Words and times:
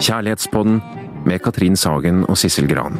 Kjærlighetspodden 0.00 0.80
med 1.26 1.38
Katrin 1.38 1.76
Sagen 1.76 2.24
og 2.28 2.38
Sissel 2.38 2.68
Gran. 2.68 2.96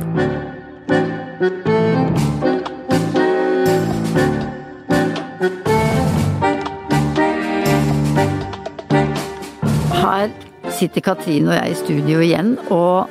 Her 9.93 10.29
sitter 10.71 11.01
Katrin 11.01 11.49
og 11.49 11.55
jeg 11.55 11.71
i 11.71 11.75
studio 11.75 12.21
igjen, 12.21 12.59
og 12.69 13.09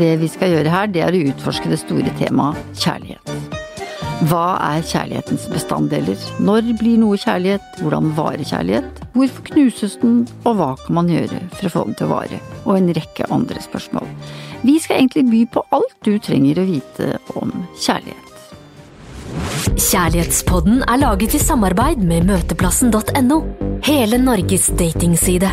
det 0.00 0.14
vi 0.20 0.32
skal 0.32 0.56
gjøre 0.56 0.72
her, 0.72 0.88
det 0.88 1.04
er 1.04 1.12
å 1.12 1.24
utforske 1.28 1.68
det 1.68 1.82
store 1.84 2.16
temaet 2.16 2.80
kjærlighet. 2.80 3.25
Hva 4.26 4.56
er 4.64 4.82
kjærlighetens 4.82 5.44
bestanddeler? 5.52 6.18
Når 6.42 6.72
blir 6.80 6.96
noe 6.98 7.18
kjærlighet? 7.20 7.64
Hvordan 7.78 8.08
varer 8.16 8.42
kjærlighet? 8.42 9.02
Hvorfor 9.14 9.44
knuses 9.50 9.94
den? 10.00 10.24
Og 10.48 10.56
hva 10.58 10.70
kan 10.80 10.96
man 10.98 11.10
gjøre 11.12 11.42
for 11.52 11.68
å 11.68 11.72
få 11.74 11.82
den 11.86 11.98
til 11.98 12.08
å 12.08 12.14
vare? 12.14 12.40
Og 12.64 12.78
en 12.78 12.88
rekke 12.96 13.28
andre 13.30 13.62
spørsmål. 13.62 14.08
Vi 14.64 14.78
skal 14.82 15.02
egentlig 15.02 15.26
by 15.30 15.42
på 15.54 15.62
alt 15.76 15.94
du 16.08 16.16
trenger 16.18 16.58
å 16.58 16.66
vite 16.66 17.10
om 17.38 17.52
kjærlighet. 17.76 18.24
Kjærlighetspodden 19.76 20.82
er 20.88 21.02
laget 21.04 21.36
i 21.36 21.42
samarbeid 21.44 22.02
med 22.02 22.26
møteplassen.no. 22.26 23.38
Hele 23.86 24.18
Norges 24.24 24.72
datingside. 24.80 25.52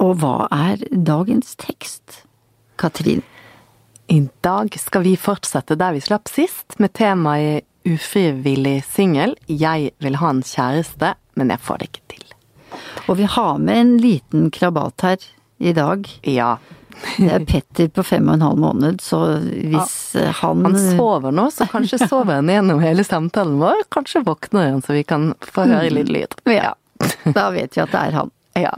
Og 0.00 0.16
hva 0.22 0.48
er 0.54 0.88
dagens 0.94 1.58
tekst? 1.60 2.22
Katrin? 2.80 3.24
I 4.06 4.28
dag 4.44 4.74
skal 4.80 5.02
vi 5.06 5.16
fortsette 5.16 5.76
der 5.80 5.94
vi 5.96 6.02
slapp 6.04 6.28
sist, 6.28 6.76
med 6.78 6.92
temaet 6.96 7.64
ufrivillig 7.84 8.82
singel. 8.88 9.34
Jeg 9.46 9.92
vil 10.00 10.18
ha 10.20 10.30
en 10.32 10.44
kjæreste, 10.44 11.14
men 11.38 11.52
jeg 11.52 11.62
får 11.64 11.80
det 11.80 11.90
ikke 11.90 12.06
til. 12.14 12.30
Og 13.08 13.18
vi 13.20 13.28
har 13.28 13.58
med 13.60 13.80
en 13.80 13.92
liten 14.00 14.48
krabat 14.54 15.04
her 15.04 15.26
i 15.58 15.74
dag. 15.76 16.08
Ja. 16.28 16.56
Det 17.16 17.30
er 17.34 17.44
Petter 17.48 17.88
på 17.92 18.04
fem 18.06 18.28
og 18.28 18.36
en 18.36 18.44
halv 18.46 18.60
måned, 18.62 19.00
så 19.02 19.20
hvis 19.42 20.14
ja. 20.14 20.30
han 20.40 20.62
Han 20.64 20.78
sover 20.78 21.34
nå, 21.34 21.48
så 21.50 21.66
kanskje 21.70 22.04
sover 22.06 22.38
han 22.38 22.50
gjennom 22.52 22.80
hele 22.84 23.04
samtalen 23.04 23.58
vår. 23.60 23.84
Kanskje 23.94 24.22
våkner 24.26 24.70
han, 24.70 24.82
så 24.82 24.94
vi 24.96 25.04
kan 25.06 25.32
få 25.42 25.66
høre 25.68 25.90
litt 25.92 26.12
lyd. 26.14 26.38
Ja. 26.50 26.74
Da 27.26 27.50
vet 27.52 27.76
vi 27.76 27.82
at 27.82 27.92
det 27.92 28.00
er 28.00 28.18
han. 28.20 28.30
Ja. 28.56 28.76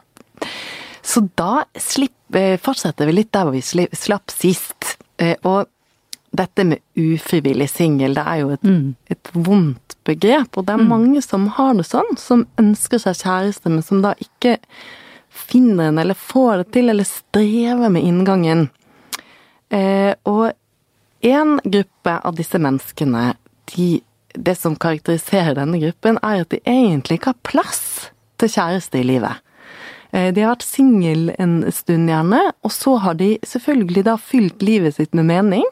Så 1.06 1.26
da 1.38 1.66
slipper, 1.78 2.56
fortsetter 2.58 3.06
vi 3.06 3.20
litt 3.20 3.32
der 3.36 3.46
hvor 3.46 3.54
vi 3.54 3.62
slapp 3.94 4.32
sist. 4.34 4.95
Eh, 5.22 5.36
og 5.46 5.66
dette 6.36 6.64
med 6.68 6.82
ufrivillig 6.98 7.68
singel, 7.70 8.16
det 8.16 8.24
er 8.26 8.40
jo 8.42 8.52
et, 8.56 8.64
mm. 8.66 8.94
et, 9.12 9.30
vondt 9.32 9.96
begrep. 10.04 10.56
Og 10.56 10.66
det 10.66 10.74
er 10.74 10.82
mm. 10.82 10.90
mange 10.90 11.22
som 11.24 11.48
har 11.56 11.74
det 11.78 11.86
sånn, 11.88 12.16
som 12.20 12.44
ønsker 12.60 13.00
seg 13.02 13.20
kjæreste, 13.22 13.72
men 13.72 13.84
som 13.84 14.02
da 14.04 14.12
ikke 14.22 14.58
finner 15.36 15.90
en, 15.90 16.00
eller 16.00 16.18
får 16.18 16.62
det 16.62 16.68
til, 16.76 16.90
eller 16.92 17.08
strever 17.08 17.92
med 17.92 18.04
inngangen. 18.08 18.68
Eh, 19.72 20.12
og 20.28 20.52
en 21.26 21.56
gruppe 21.64 22.18
av 22.18 22.36
disse 22.38 22.60
menneskene, 22.60 23.32
de, 23.72 23.88
det 24.36 24.56
som 24.60 24.76
karakteriserer 24.80 25.56
denne 25.58 25.80
gruppen, 25.82 26.20
er 26.22 26.44
at 26.44 26.52
de 26.52 26.60
egentlig 26.64 27.20
ikke 27.20 27.34
har 27.34 27.48
plass 27.48 27.84
til 28.40 28.52
kjæreste 28.52 29.00
i 29.00 29.08
livet. 29.08 29.42
Eh, 30.16 30.32
de 30.32 30.44
har 30.44 30.54
vært 30.54 30.66
singel 30.66 31.30
en 31.36 31.58
stund, 31.74 32.08
gjerne, 32.10 32.42
og 32.64 32.72
så 32.72 32.96
har 33.04 33.18
de 33.20 33.34
selvfølgelig 33.46 34.06
da 34.08 34.16
fylt 34.20 34.64
livet 34.64 34.96
sitt 34.96 35.16
med 35.16 35.28
mening. 35.28 35.66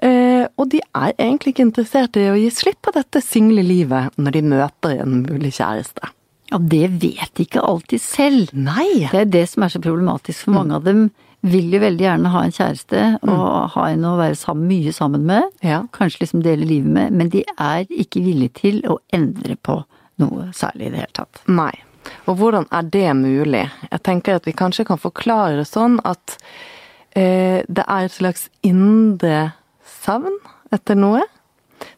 Eh, 0.00 0.46
og 0.56 0.70
de 0.72 0.80
er 0.96 1.12
egentlig 1.18 1.54
ikke 1.54 1.66
interessert 1.68 2.16
i 2.16 2.30
å 2.32 2.38
gi 2.38 2.48
slipp 2.54 2.80
på 2.86 2.94
dette 2.96 3.20
single 3.22 3.62
livet 3.66 4.16
når 4.16 4.38
de 4.38 4.46
møter 4.54 5.02
en 5.04 5.20
mulig 5.26 5.52
kjæreste. 5.58 6.14
Ja, 6.50 6.58
det 6.58 6.86
vet 7.02 7.34
de 7.36 7.44
ikke 7.46 7.62
alltid 7.62 8.02
selv. 8.02 8.54
Nei. 8.56 9.06
Det 9.12 9.26
er 9.26 9.34
det 9.36 9.44
som 9.52 9.62
er 9.62 9.74
så 9.74 9.82
problematisk, 9.82 10.46
for 10.46 10.56
mange 10.56 10.80
av 10.80 10.88
dem 10.88 11.10
vil 11.46 11.70
jo 11.72 11.80
veldig 11.80 12.04
gjerne 12.04 12.32
ha 12.34 12.40
en 12.44 12.52
kjæreste 12.52 13.04
og 13.22 13.28
mm. 13.30 13.68
ha 13.76 13.84
en 13.94 14.08
å 14.08 14.16
være 14.18 14.36
sammen, 14.36 14.66
mye 14.68 14.92
sammen 14.92 15.22
med. 15.28 15.46
Ja. 15.64 15.84
Kanskje 15.96 16.24
liksom 16.24 16.42
dele 16.44 16.68
livet 16.68 16.90
med, 16.96 17.14
men 17.16 17.30
de 17.32 17.44
er 17.54 17.86
ikke 17.88 18.24
villige 18.24 18.56
til 18.64 18.82
å 18.90 18.98
endre 19.14 19.56
på 19.56 19.78
noe 20.20 20.50
særlig 20.56 20.90
i 20.90 20.92
det 20.96 21.04
hele 21.04 21.16
tatt. 21.22 21.40
Nei. 21.48 21.72
Og 22.28 22.36
hvordan 22.38 22.66
er 22.72 22.88
det 22.92 23.08
mulig? 23.18 23.64
Jeg 23.90 24.02
tenker 24.06 24.38
at 24.38 24.46
vi 24.48 24.56
kanskje 24.56 24.86
kan 24.88 25.00
forklare 25.00 25.58
det 25.60 25.68
sånn 25.68 25.98
at 26.06 26.36
eh, 27.18 27.60
det 27.66 27.84
er 27.84 28.06
et 28.06 28.16
slags 28.16 28.48
indre 28.66 29.52
savn 30.00 30.38
etter 30.74 30.98
noe. 30.98 31.24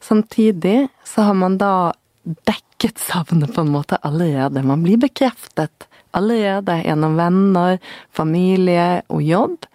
Samtidig 0.03 0.89
så 1.07 1.29
har 1.29 1.39
man 1.39 1.59
da 1.61 1.93
dekket 2.23 2.99
savnet 3.03 3.55
på 3.55 3.65
en 3.65 3.73
måte 3.75 3.99
allerede. 4.07 4.63
Man 4.67 4.85
blir 4.85 5.01
bekreftet 5.03 5.89
allerede 6.17 6.79
gjennom 6.85 7.17
venner, 7.17 7.79
familie 8.13 9.03
og 9.09 9.23
jobb. 9.23 9.69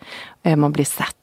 Eh, 0.44 0.56
man 0.56 0.76
blir 0.76 0.88
sett. 0.88 1.16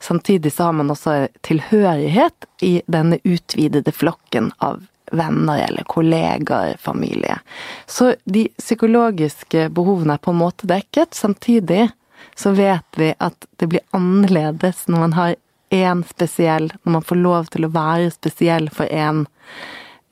Samtidig 0.00 0.52
så 0.52 0.68
har 0.68 0.72
man 0.76 0.90
også 0.92 1.28
tilhørighet 1.46 2.48
i 2.62 2.74
denne 2.86 3.20
utvidede 3.24 3.92
flokken 3.92 4.52
av 4.58 4.82
venner 5.12 5.66
eller 5.66 5.84
kollegaer, 5.90 6.76
familie. 6.80 7.38
Så 7.86 8.14
de 8.24 8.48
psykologiske 8.58 9.68
behovene 9.74 10.16
er 10.16 10.22
på 10.22 10.32
en 10.32 10.40
måte 10.40 10.68
dekket. 10.70 11.14
Samtidig 11.14 11.88
så 12.34 12.54
vet 12.56 12.98
vi 12.98 13.12
at 13.18 13.48
det 13.60 13.70
blir 13.70 13.84
annerledes 13.96 14.86
når 14.88 15.04
man 15.06 15.16
har 15.18 15.34
én 15.74 16.04
spesiell, 16.08 16.70
når 16.82 16.98
man 16.98 17.06
får 17.06 17.20
lov 17.20 17.50
til 17.52 17.66
å 17.66 17.72
være 17.74 18.12
spesiell 18.14 18.70
for 18.72 18.90
én. 18.90 19.24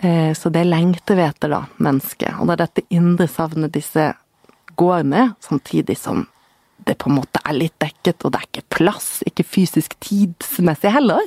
Eh, 0.03 0.33
så 0.35 0.51
det 0.51 0.65
lengter 0.67 1.19
vi 1.19 1.27
etter, 1.27 1.53
da, 1.53 1.65
mennesket. 1.83 2.39
Og 2.39 2.49
det 2.49 2.57
er 2.57 2.65
dette 2.65 2.87
indre 2.91 3.29
savnet 3.31 3.75
disse 3.75 4.11
går 4.81 5.05
med, 5.07 5.35
samtidig 5.41 5.99
som 6.01 6.27
det 6.83 6.97
på 6.99 7.11
en 7.11 7.21
måte 7.21 7.39
er 7.47 7.55
litt 7.55 7.77
dekket, 7.83 8.25
og 8.25 8.33
det 8.33 8.41
er 8.41 8.49
ikke 8.49 8.79
plass, 8.79 9.11
ikke 9.29 9.47
fysisk 9.47 9.95
tidsmessig 10.03 10.91
heller. 10.91 11.23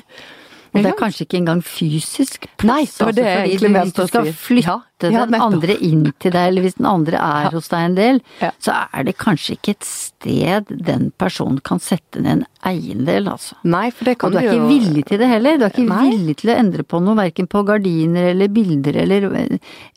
Og 0.75 0.83
det 0.83 0.91
er 0.91 0.97
kanskje 0.99 1.25
ikke 1.25 1.39
engang 1.39 1.61
fysisk 1.65 2.47
plass. 2.59 2.67
Nei, 2.67 2.83
det 2.85 3.05
var 3.07 3.15
det 3.15 3.25
altså, 3.25 3.45
egentlig 3.45 3.71
Hvis 3.75 3.95
du 3.95 4.01
skal 4.09 4.29
flytte 4.33 4.67
ja, 4.69 5.11
ja, 5.11 5.23
den 5.29 5.37
andre 5.39 5.77
inn 5.83 6.03
til 6.23 6.33
deg, 6.35 6.49
eller 6.51 6.65
hvis 6.65 6.77
den 6.79 6.89
andre 6.89 7.21
er 7.21 7.49
hos 7.55 7.69
deg 7.71 7.87
en 7.89 7.97
del, 7.97 8.21
så 8.63 8.77
er 8.85 9.07
det 9.07 9.15
kanskje 9.21 9.57
ikke 9.57 9.75
et 9.75 9.87
sted 9.87 10.71
den 10.87 11.09
personen 11.21 11.59
kan 11.65 11.81
sette 11.83 12.23
ned 12.23 12.35
en 12.35 12.45
eiendel, 12.65 13.29
altså. 13.31 13.57
Nei, 13.63 13.87
for 13.95 14.09
det 14.09 14.17
kan 14.19 14.29
Og 14.29 14.35
du 14.35 14.41
er 14.41 14.49
ikke 14.49 14.63
jo... 14.63 14.69
villig 14.71 15.05
til 15.09 15.21
det 15.21 15.29
heller. 15.31 15.59
Du 15.59 15.67
er 15.67 15.73
ikke 15.73 15.87
Nei. 15.89 16.07
villig 16.09 16.37
til 16.41 16.51
å 16.51 16.57
endre 16.59 16.87
på 16.87 17.01
noe, 17.03 17.17
verken 17.19 17.49
på 17.51 17.63
gardiner 17.67 18.31
eller 18.31 18.51
bilder 18.51 19.03
eller, 19.05 19.29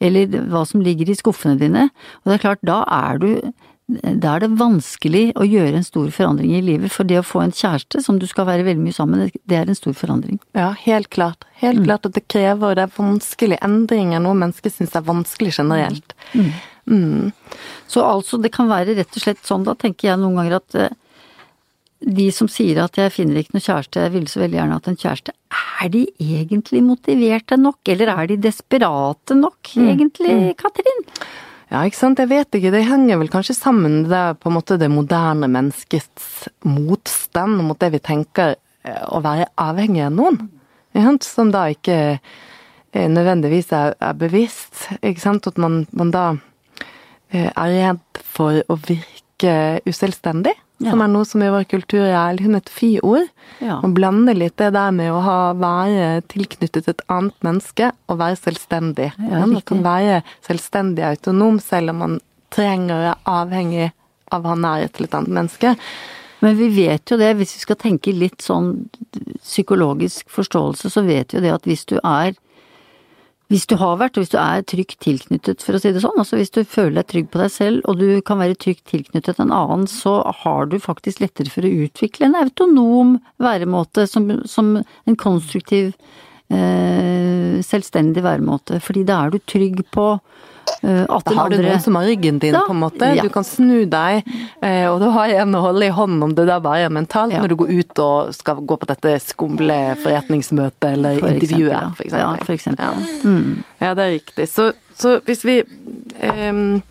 eller 0.05 0.39
hva 0.53 0.65
som 0.69 0.85
ligger 0.85 1.11
i 1.11 1.19
skuffene 1.19 1.59
dine. 1.61 1.89
Og 2.23 2.31
det 2.31 2.39
er 2.39 2.47
klart, 2.47 2.63
da 2.67 2.83
er 2.99 3.23
du 3.23 3.31
da 3.89 4.35
er 4.35 4.45
det 4.45 4.51
vanskelig 4.61 5.31
å 5.41 5.47
gjøre 5.49 5.79
en 5.79 5.87
stor 5.87 6.11
forandring 6.13 6.53
i 6.59 6.61
livet. 6.65 6.93
For 6.93 7.09
det 7.09 7.23
å 7.23 7.25
få 7.25 7.41
en 7.41 7.55
kjæreste 7.57 8.03
som 8.05 8.19
du 8.21 8.27
skal 8.29 8.45
være 8.49 8.67
veldig 8.67 8.85
mye 8.85 8.97
sammen 8.97 9.23
med, 9.23 9.39
det 9.49 9.57
er 9.57 9.71
en 9.71 9.79
stor 9.79 9.97
forandring. 9.97 10.37
Ja, 10.59 10.75
helt 10.83 11.09
klart. 11.15 11.47
Helt 11.63 11.81
mm. 11.81 11.87
klart 11.87 12.09
at 12.09 12.19
det 12.19 12.27
krever, 12.29 12.69
og 12.69 12.77
det 12.77 12.85
er 12.85 12.93
vanskelig. 12.99 13.61
Endringer 13.65 14.21
noe 14.21 14.37
mennesker 14.37 14.75
syns 14.75 14.93
er 14.99 15.07
vanskelig 15.09 15.57
generelt. 15.57 16.13
Mm. 16.35 16.53
Mm. 16.89 17.33
Så 17.89 18.05
altså, 18.05 18.41
det 18.45 18.53
kan 18.53 18.69
være 18.69 18.99
rett 19.01 19.17
og 19.17 19.25
slett 19.25 19.41
sånn, 19.49 19.65
da 19.65 19.77
tenker 19.79 20.11
jeg 20.11 20.21
noen 20.21 20.37
ganger 20.43 20.59
at 20.61 20.79
uh, 20.85 20.93
de 22.05 22.29
som 22.33 22.49
sier 22.53 22.79
at 22.85 23.01
jeg 23.01 23.17
finner 23.17 23.41
ikke 23.41 23.57
noe 23.57 23.65
kjæreste, 23.65 24.05
jeg 24.05 24.15
vil 24.15 24.29
så 24.31 24.45
veldig 24.45 24.61
gjerne 24.61 24.79
hatt 24.79 24.93
en 24.93 25.01
kjæreste, 25.01 25.37
er 25.81 25.91
de 25.95 26.05
egentlig 26.21 26.85
motiverte 26.85 27.57
nok, 27.61 27.81
eller 27.89 28.13
er 28.13 28.31
de 28.31 28.41
desperate 28.49 29.37
nok, 29.39 29.61
mm. 29.75 29.93
egentlig, 29.97 30.37
mm. 30.37 30.49
Katrin? 30.61 31.05
Ja, 31.69 31.83
ikke 31.85 31.99
sant. 31.99 32.21
Jeg 32.21 32.31
vet 32.31 32.57
ikke. 32.57 32.73
Det 32.73 32.87
henger 32.89 33.21
vel 33.21 33.31
kanskje 33.33 33.57
sammen 33.57 34.03
med 34.03 34.13
det, 34.13 34.25
på 34.41 34.49
en 34.49 34.57
måte 34.57 34.79
det 34.81 34.89
moderne 34.93 35.51
menneskets 35.53 36.49
motstand 36.65 37.61
mot 37.65 37.79
det 37.81 37.91
vi 37.93 38.01
tenker 38.05 38.55
eh, 38.57 39.03
å 39.13 39.21
være 39.25 39.51
avhengig 39.61 40.07
av 40.07 40.15
noen. 40.17 40.47
Som 41.23 41.53
da 41.55 41.67
ikke 41.71 41.99
eh, 42.17 43.09
nødvendigvis 43.13 43.69
er, 43.77 43.99
er 44.01 44.17
bevisst. 44.17 44.89
Ikke 45.03 45.23
sant. 45.23 45.47
At 45.51 45.61
man, 45.61 45.83
man 45.93 46.15
da 46.15 46.25
eh, 47.29 47.53
er 47.53 47.75
redd 47.75 48.23
for 48.25 48.63
å 48.65 48.79
virke 48.89 49.83
uselvstendig. 49.87 50.57
Ja. 50.79 50.93
Som 50.93 51.03
er 51.03 51.11
noe 51.11 51.27
som 51.27 51.43
i 51.43 51.51
vår 51.51 51.65
kultur 51.67 52.05
er 52.07 52.37
liksom 52.37 52.55
et 52.55 52.71
fy-ord. 52.71 53.27
Ja. 53.59 53.81
Man 53.83 53.97
blander 53.97 54.37
litt 54.39 54.55
det 54.63 54.71
der 54.77 54.93
med 54.95 55.11
å 55.11 55.23
ha, 55.27 55.39
være 55.59 56.21
tilknyttet 56.31 56.91
et 56.93 57.03
annet 57.11 57.35
menneske 57.43 57.91
og 58.07 58.21
være 58.21 58.39
selvstendig. 58.39 59.09
Ja, 59.19 59.43
man 59.43 59.65
kan 59.67 59.83
være 59.83 60.21
selvstendig 60.47 61.03
autonom 61.09 61.59
selv 61.63 61.95
om 61.95 62.05
man 62.05 62.21
trenger 62.55 62.95
å 62.95 63.01
være 63.03 63.19
avhengig 63.41 63.91
av 64.31 64.47
å 64.47 64.53
ha 64.53 64.61
nærhet 64.61 64.95
til 64.95 65.09
et 65.09 65.19
annet 65.19 65.35
menneske. 65.41 65.75
Men 66.45 66.55
vi 66.61 66.69
vet 66.71 67.11
jo 67.11 67.19
det, 67.19 67.33
hvis 67.41 67.57
vi 67.57 67.65
skal 67.65 67.81
tenke 67.81 68.15
litt 68.15 68.45
sånn 68.45 68.71
psykologisk 69.43 70.31
forståelse, 70.31 70.93
så 70.95 71.03
vet 71.03 71.35
vi 71.35 71.41
jo 71.41 71.47
det 71.49 71.57
at 71.57 71.67
hvis 71.67 71.83
du 71.91 71.97
er 71.99 72.37
hvis 73.49 73.65
du 73.69 73.79
har 73.81 73.97
vært, 73.97 74.19
og 74.19 74.25
hvis 74.25 74.33
du 74.35 74.39
er 74.43 74.65
trygt 74.69 74.99
tilknyttet, 75.01 75.63
for 75.65 75.77
å 75.77 75.81
si 75.81 75.93
det 75.95 76.03
sånn, 76.05 76.19
altså 76.21 76.37
hvis 76.37 76.53
du 76.53 76.61
føler 76.69 76.99
deg 77.01 77.09
trygg 77.09 77.31
på 77.33 77.41
deg 77.41 77.53
selv, 77.55 77.81
og 77.89 77.97
du 78.03 78.21
kan 78.29 78.43
være 78.43 78.59
trygt 78.61 78.85
tilknyttet 78.91 79.41
en 79.41 79.55
annen, 79.57 79.87
så 79.89 80.19
har 80.43 80.69
du 80.69 80.77
faktisk 80.83 81.23
lettere 81.25 81.53
for 81.53 81.65
å 81.65 81.73
utvikle 81.87 82.29
en 82.29 82.37
autonom 82.43 83.17
væremåte 83.41 84.05
som, 84.11 84.29
som 84.45 84.75
en 84.77 85.17
konstruktiv 85.17 85.95
eh, 86.53 87.57
selvstendig 87.65 88.27
væremåte. 88.27 88.83
Fordi 88.85 89.07
da 89.09 89.23
er 89.25 89.33
du 89.33 89.41
trygg 89.41 89.81
på 89.97 90.11
at 90.83 91.25
Da 91.25 91.35
har 91.35 91.49
du 91.51 91.57
noen 91.59 91.81
som 91.81 91.95
har 91.97 92.05
ryggen 92.05 92.39
din, 92.39 92.53
Da- 92.53 92.65
på 92.67 92.71
en 92.71 92.81
måte. 92.81 93.15
ja. 93.17 93.23
Du 93.23 93.29
kan 93.29 93.43
snu 93.45 93.85
deg, 93.89 94.25
eh, 94.63 94.87
og 94.87 95.01
du 95.01 95.11
har 95.11 95.27
en 95.29 95.53
å 95.55 95.61
holde 95.61 95.83
i 95.87 95.91
hånden 95.91 96.23
om 96.23 96.35
det 96.35 96.47
der 96.47 96.61
bare 96.61 96.85
er 96.87 96.89
mentalt, 96.89 97.33
Ja. 97.33 97.41
når 97.43 97.49
du 97.49 97.57
går 97.57 97.69
ut 97.81 97.99
og 97.99 98.35
skal 98.35 98.57
gå 98.57 98.79
på 98.79 98.87
dette 98.87 99.19
skumle 99.21 99.97
forretningsmøtet 99.99 100.93
eller 100.93 101.19
For 101.19 101.29
intervjuet, 101.29 101.97
eksempel. 101.99 102.19
Ja, 102.19 102.37
for 102.37 102.53
eksempel. 102.53 102.79
Ja. 102.79 102.93
Mm. 103.25 103.65
Ja, 103.81 103.95
det 103.95 104.03
er 104.05 104.19
riktig. 104.21 104.49
Så, 104.49 104.73
så 104.97 105.21
hvis 105.23 105.45
vi 105.45 105.63
um, 106.23 106.83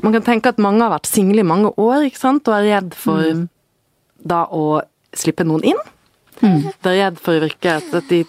Man 0.00 0.12
kan 0.12 0.22
tenke 0.22 0.46
at 0.46 0.58
mange 0.58 0.80
har 0.80 0.90
vært 0.96 1.06
single 1.06 1.40
i 1.40 1.42
mange 1.42 1.72
år, 1.76 2.04
ikke 2.06 2.18
sant, 2.18 2.46
og 2.46 2.54
er 2.54 2.80
redd 2.80 2.94
for 2.94 3.18
Mm. 3.18 3.48
da 4.24 4.46
å 4.46 4.80
slippe 5.12 5.44
noen 5.44 5.64
inn. 5.64 5.80
Mm. 6.42 6.60
De 6.84 6.90
er 6.92 6.98
redd 7.00 7.16
for 7.22 7.34
å 7.34 7.42
virke 7.42 7.72
at 7.80 8.08
de, 8.08 8.20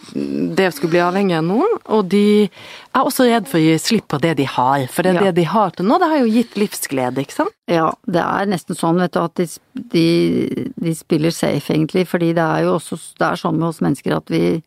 det 0.58 0.70
skulle 0.74 0.94
bli 0.96 1.02
avhengig 1.04 1.36
av 1.38 1.44
noen, 1.46 1.76
og 1.94 2.08
de 2.10 2.24
er 2.50 3.02
også 3.04 3.28
redd 3.30 3.48
for 3.52 3.60
å 3.60 3.64
gi 3.64 3.76
slipp 3.82 4.08
på 4.10 4.20
det 4.24 4.36
de 4.40 4.48
har. 4.50 4.88
For 4.90 5.06
det, 5.06 5.14
Ja. 5.20 5.28
det 5.28 5.36
de 5.38 5.46
har 5.52 5.70
til 5.78 5.86
nå, 5.86 6.00
det 6.02 6.10
har 6.10 6.24
jo 6.24 6.32
gitt 6.34 6.58
livsglede, 6.58 7.22
ikke 7.22 7.38
sant? 7.38 7.54
Ja, 7.70 7.92
det 8.10 8.24
er 8.24 8.50
nesten 8.50 8.76
sånn, 8.80 8.98
vet 9.04 9.14
du, 9.14 9.20
at 9.22 9.36
de, 9.36 9.48
de, 9.94 10.70
de 10.82 10.96
spiller 10.98 11.32
safe, 11.36 11.70
egentlig. 11.74 12.08
Fordi 12.10 12.34
det 12.34 12.46
er 12.46 12.66
jo 12.66 12.78
også 12.80 12.98
det 13.20 13.28
er 13.30 13.36
sånn 13.44 13.60
med 13.60 13.70
oss 13.70 13.82
mennesker 13.86 14.18
at 14.18 14.30
vi, 14.34 14.62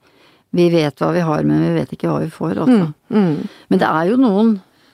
vi 0.53 0.69
vet 0.71 1.00
hva 1.03 1.12
vi 1.17 1.25
har, 1.27 1.43
men 1.49 1.65
vi 1.67 1.73
vet 1.81 1.97
ikke 1.97 2.11
hva 2.12 2.21
vi 2.23 2.31
får. 2.31 2.61
Altså. 2.67 2.93
Mm. 3.11 3.49
Men 3.73 3.83
det 3.83 3.89
er 3.89 4.12
jo 4.12 4.21
noen, 4.23 4.53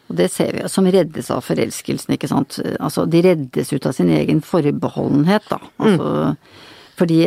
og 0.09 0.17
det 0.17 0.31
ser 0.33 0.55
vi, 0.57 0.63
som 0.73 0.87
reddes 0.89 1.29
av 1.35 1.43
forelskelsen, 1.45 2.15
ikke 2.17 2.31
sant. 2.31 2.57
Altså, 2.81 3.05
de 3.05 3.21
reddes 3.27 3.75
ut 3.75 3.87
av 3.91 3.93
sin 3.93 4.09
egen 4.09 4.41
forbeholdenhet, 4.41 5.45
da. 5.51 5.59
Altså, 5.85 6.37
Fordi 6.99 7.21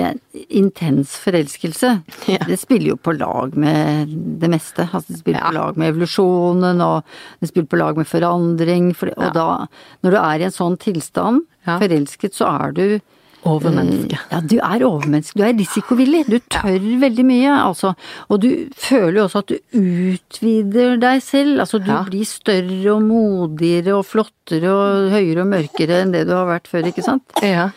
intens 0.52 1.14
forelskelse, 1.24 1.94
Ja. 2.28 2.38
det 2.46 2.60
spiller 2.60 2.90
jo 2.94 2.98
på 2.98 3.14
lag 3.18 3.56
med 3.56 4.10
det 4.42 4.50
meste. 4.52 4.90
Altså, 4.92 5.08
det 5.14 5.20
spiller 5.22 5.40
Ja. 5.40 5.48
på 5.50 5.54
lag 5.56 5.78
med 5.78 5.94
evolusjonen, 5.94 6.82
og 6.84 7.04
det 7.40 7.50
spiller 7.50 7.68
på 7.72 7.78
lag 7.80 7.96
med 7.98 8.06
forandring. 8.08 8.92
For, 8.96 9.08
og 9.16 9.24
Ja. 9.24 9.30
da, 9.32 9.68
når 10.04 10.12
du 10.12 10.18
er 10.18 10.40
i 10.40 10.44
en 10.44 10.52
sånn 10.52 10.78
tilstand, 10.78 11.42
Ja. 11.66 11.80
forelsket, 11.80 12.34
så 12.36 12.48
er 12.68 12.72
du 12.74 13.00
Overmenneske. 13.44 14.14
Eh, 14.14 14.20
Ja, 14.32 14.40
du 14.40 14.58
er 14.58 14.84
overmenneske. 14.86 15.34
Du 15.34 15.42
er 15.42 15.54
risikovillig. 15.58 16.28
Du 16.30 16.38
tør 16.38 16.78
veldig 17.02 17.26
mye, 17.26 17.50
altså. 17.50 17.96
Og 18.30 18.40
du 18.40 18.70
føler 18.78 19.14
jo 19.18 19.24
også 19.26 19.40
at 19.40 19.48
du 19.48 19.58
utvider 19.74 21.00
deg 21.02 21.22
selv. 21.26 21.60
Altså 21.60 21.80
du 21.84 21.90
Ja. 21.92 22.04
blir 22.04 22.24
større 22.24 22.94
og 22.96 23.02
modigere 23.02 23.96
og 23.98 24.06
flottere 24.06 24.70
og 24.70 25.10
høyere 25.12 25.42
og 25.42 25.48
mørkere 25.48 26.02
enn 26.04 26.12
det 26.12 26.28
du 26.28 26.34
har 26.36 26.46
vært 26.46 26.68
før, 26.70 26.84
ikke 26.86 27.04
sant? 27.04 27.24
Ja. 27.42 27.72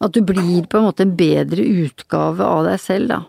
At 0.00 0.12
du 0.16 0.22
blir 0.24 0.64
på 0.70 0.78
en 0.80 0.86
måte 0.88 1.04
en 1.04 1.16
bedre 1.16 1.64
utgave 1.84 2.40
av 2.40 2.64
deg 2.70 2.80
selv, 2.80 3.08
da. 3.12 3.20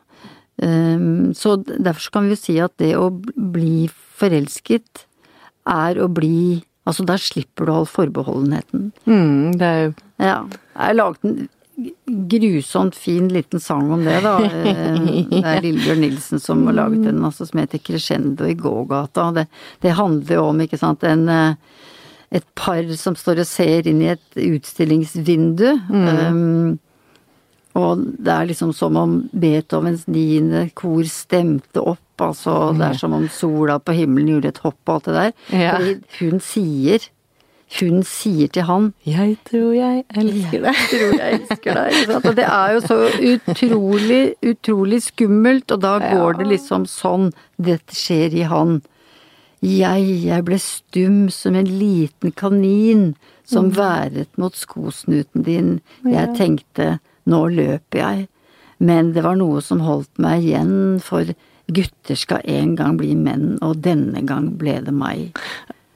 Ehm, 0.62 1.34
Så 1.36 1.58
derfor 1.66 2.12
kan 2.12 2.24
vi 2.24 2.36
jo 2.36 2.40
si 2.40 2.60
at 2.60 2.76
det 2.78 2.94
å 2.96 3.10
bli 3.36 3.90
forelsket 4.18 5.06
er 5.68 5.96
å 6.02 6.08
bli 6.12 6.64
Altså 6.88 7.06
der 7.06 7.18
slipper 7.22 7.68
du 7.68 7.72
all 7.72 7.86
forbeholdenheten. 7.86 8.88
Mm, 9.06 9.52
det 9.54 9.68
er 9.68 9.82
jo 9.86 9.94
Ja. 10.18 10.48
Jeg 10.76 10.96
laget 10.96 11.24
en 11.26 11.50
grusomt 12.08 12.96
fin 12.96 13.28
liten 13.30 13.60
sang 13.60 13.92
om 13.92 14.04
det, 14.06 14.22
da. 14.24 14.40
Eh, 14.42 15.26
Det 15.30 15.44
er 15.46 15.62
Lillebjørn 15.62 16.02
Nilsen 16.02 16.40
som 16.42 16.66
har 16.66 16.74
laget 16.74 17.04
den, 17.04 17.22
altså, 17.24 17.46
som 17.48 17.60
heter 17.60 17.78
'Crescendo 17.80 18.46
i 18.46 18.56
gågata'. 18.56 19.34
Det, 19.34 19.48
det 19.82 19.92
handler 19.94 20.36
jo 20.36 20.44
om, 20.50 20.60
ikke 20.62 20.80
sant, 20.80 21.04
en 21.04 21.30
eh, 21.30 21.56
et 22.31 22.45
par 22.56 22.83
som 22.95 23.16
står 23.19 23.42
og 23.44 23.48
ser 23.50 23.88
inn 23.92 24.01
i 24.06 24.12
et 24.13 24.38
utstillingsvindu. 24.39 25.68
Um, 25.92 26.80
og 27.75 28.04
det 28.19 28.31
er 28.33 28.48
liksom 28.50 28.74
som 28.75 28.98
om 29.00 29.16
Beethovens 29.31 30.06
niende 30.12 30.66
kor 30.75 31.04
stemte 31.07 31.83
opp, 31.83 32.04
altså 32.22 32.74
det 32.78 32.89
er 32.89 33.00
som 33.00 33.16
om 33.16 33.30
sola 33.31 33.78
på 33.80 33.95
himmelen 33.95 34.36
gjorde 34.36 34.51
et 34.51 34.62
hopp 34.66 34.80
og 34.88 34.94
alt 34.95 35.07
det 35.10 35.16
der. 35.18 35.33
Ja. 35.56 35.74
Hun 36.19 36.42
sier, 36.44 37.07
hun 37.80 38.01
sier 38.04 38.51
til 38.51 38.68
han 38.68 38.89
Jeg 39.07 39.38
tror 39.48 39.72
jeg 39.77 40.04
elsker 40.19 40.66
deg. 40.68 40.81
tror 40.92 41.16
jeg 41.16 41.39
elsker 41.39 41.80
deg. 41.80 42.16
Og 42.19 42.36
det 42.36 42.48
er 42.48 42.74
jo 42.75 42.81
så 42.84 43.00
utrolig, 43.31 44.22
utrolig 44.44 45.01
skummelt, 45.07 45.72
og 45.72 45.84
da 45.84 45.98
går 46.04 46.42
det 46.42 46.50
liksom 46.51 46.88
sånn 46.92 47.31
Dette 47.56 47.95
skjer 47.95 48.36
i 48.36 48.48
han. 48.51 48.81
Jeg, 49.62 50.06
jeg 50.25 50.44
ble 50.48 50.58
stum 50.62 51.18
som 51.30 51.56
en 51.56 51.68
liten 51.69 52.31
kanin 52.34 53.12
som 53.46 53.69
været 53.75 54.30
mot 54.42 54.56
skosnuten 54.58 55.44
din. 55.46 55.75
Jeg 56.08 56.31
tenkte 56.38 56.96
nå 57.30 57.44
løper 57.54 58.00
jeg, 58.02 58.24
men 58.81 59.12
det 59.13 59.22
var 59.24 59.38
noe 59.38 59.62
som 59.62 59.84
holdt 59.86 60.10
meg 60.24 60.42
igjen, 60.48 60.98
for 61.06 61.30
gutter 61.72 62.18
skal 62.18 62.42
en 62.50 62.74
gang 62.75 62.98
bli 62.98 63.13
menn, 63.16 63.60
og 63.62 63.84
denne 63.86 64.24
gang 64.28 64.50
ble 64.58 64.80
det 64.88 64.94
meg. 64.98 65.38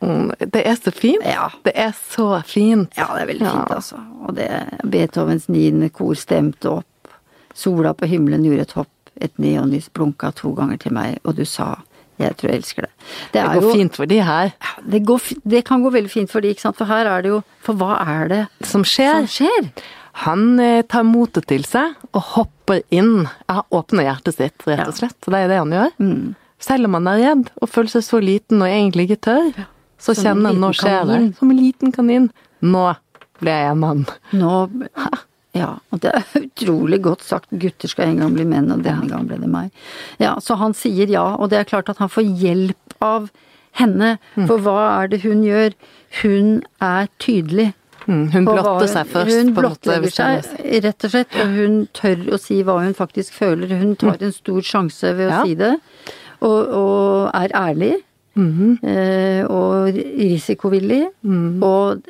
Mm, 0.06 0.30
Det 0.54 0.62
er 0.62 0.76
så 0.78 0.94
fint. 0.94 1.26
Ja. 1.26 1.50
Det 1.66 1.74
er 1.74 1.96
så 1.98 2.28
fint. 2.46 2.94
Ja, 3.00 3.08
det 3.16 3.24
er 3.24 3.32
veldig 3.32 3.48
fint, 3.50 3.70
Ja. 3.72 3.76
altså. 3.80 3.98
Og 4.28 4.36
det 4.38 4.50
Beethovens 4.86 5.50
niende 5.50 5.90
kor 5.90 6.14
stemte 6.14 6.70
opp. 6.70 7.10
Sola 7.56 7.94
på 7.98 8.06
himmelen 8.06 8.46
gjorde 8.46 8.62
et 8.68 8.72
hopp. 8.78 8.92
Et 9.22 9.32
neonlys 9.40 9.90
blunka 9.90 10.30
to 10.36 10.52
ganger 10.54 10.78
til 10.78 10.92
meg, 10.94 11.18
og 11.24 11.36
du 11.38 11.46
sa 11.46 11.78
'jeg 12.20 12.38
tror 12.38 12.50
jeg 12.50 12.58
elsker. 12.62 12.82
Det, 12.82 12.92
Det 13.34 13.42
er 13.42 13.54
går 13.56 13.62
jo, 13.62 13.74
fint 13.74 13.96
for 13.96 14.06
de 14.06 14.22
her. 14.24 14.54
Det, 14.92 15.06
går, 15.06 15.22
det 15.44 15.64
kan 15.66 15.84
gå 15.84 15.92
veldig 15.92 16.12
fint 16.12 16.32
for 16.32 16.40
de, 16.42 16.54
ikke 16.54 16.62
sant. 16.62 16.78
For 16.78 16.86
her 16.86 17.06
er 17.06 17.22
det 17.22 17.30
jo 17.30 17.44
For 17.62 17.74
hva 17.74 18.00
er 18.08 18.28
det 18.28 18.48
Som 18.64 18.84
skjer. 18.84 19.26
som 19.28 19.28
skjer? 19.28 19.70
Han 20.26 20.60
eh, 20.60 20.82
tar 20.88 21.04
motet 21.04 21.46
til 21.48 21.66
seg 21.68 21.96
og 22.14 22.22
hopper 22.22 22.82
inn. 22.90 23.28
Ja, 23.50 23.64
åpner 23.72 24.08
hjertet 24.08 24.36
sitt, 24.38 24.64
rett 24.66 24.88
og 24.88 24.96
slett. 24.96 25.18
Ja. 25.28 25.32
det 25.34 25.40
er 25.44 25.48
det 25.52 25.58
han 25.58 25.72
gjør. 25.76 25.92
Mm. 26.00 26.36
Selv 26.60 26.86
om 26.88 26.94
han 26.94 27.08
er 27.08 27.18
redd 27.20 27.50
og 27.62 27.70
føler 27.70 27.90
seg 27.98 28.04
så 28.08 28.22
liten 28.24 28.62
og 28.64 28.70
egentlig 28.70 29.10
ikke 29.10 29.22
tør, 29.28 29.66
så 30.00 30.16
Som 30.16 30.24
kjenner 30.24 30.54
han 30.54 30.62
nå 30.64 30.72
skjer 30.74 31.06
det. 31.10 31.20
Som 31.38 31.52
en 31.52 31.58
liten 31.60 31.92
kanin. 31.92 32.30
Nå 32.62 32.96
ble 33.42 33.52
jeg 33.52 33.72
en 33.72 33.80
mann. 33.80 34.06
Nå 34.32 34.70
Ja, 35.56 35.72
og 35.94 36.02
det 36.04 36.12
er 36.12 36.26
utrolig 36.42 37.02
godt 37.06 37.24
sagt. 37.24 37.50
Gutter 37.62 37.88
skal 37.92 38.10
en 38.12 38.20
gang 38.20 38.34
bli 38.36 38.44
menn, 38.50 38.68
og 38.76 38.84
denne 38.84 39.08
gang 39.08 39.26
ble 39.30 39.38
det 39.40 39.50
meg. 39.52 39.72
Ja, 40.20 40.36
så 40.44 40.58
han 40.60 40.74
sier 40.76 41.08
ja, 41.12 41.24
og 41.40 41.50
det 41.54 41.62
er 41.62 41.70
klart 41.70 41.90
at 41.90 42.02
han 42.04 42.12
får 42.12 42.28
hjelp 42.42 42.98
av 43.06 43.30
henne. 43.80 44.18
Mm. 44.36 44.46
For 44.50 44.60
hva 44.66 44.78
er 45.02 45.08
det 45.14 45.22
hun 45.24 45.44
gjør? 45.48 45.74
Hun 46.22 46.50
er 46.84 47.08
tydelig. 47.24 47.70
Mm, 48.06 48.28
hun 48.36 48.46
blotter 48.46 48.86
seg 48.92 49.08
først. 49.10 49.32
Hun 49.34 49.54
på 49.56 49.64
en 49.64 49.70
måte, 49.72 49.96
er 49.96 50.12
seg, 50.14 50.52
rett 50.86 51.08
og 51.08 51.14
slett. 51.16 51.38
Og 51.42 51.56
hun 51.56 51.80
tør 51.98 52.28
å 52.36 52.40
si 52.40 52.60
hva 52.68 52.76
hun 52.84 52.94
faktisk 52.94 53.34
føler. 53.34 53.72
Hun 53.80 53.96
tar 53.98 54.22
en 54.22 54.36
stor 54.36 54.62
sjanse 54.62 55.16
ved 55.18 55.32
å 55.32 55.32
Mm. 55.32 55.36
Ja. 55.40 55.44
si 55.48 55.56
det. 55.56 55.72
Og, 56.42 56.60
og 56.82 57.32
er 57.34 57.56
ærlig. 57.56 57.96
Mm 58.36 58.52
-hmm. 58.52 59.46
og 59.50 59.96
risikovillig. 59.96 61.06
Mm. 61.24 61.64
Og 61.64 62.02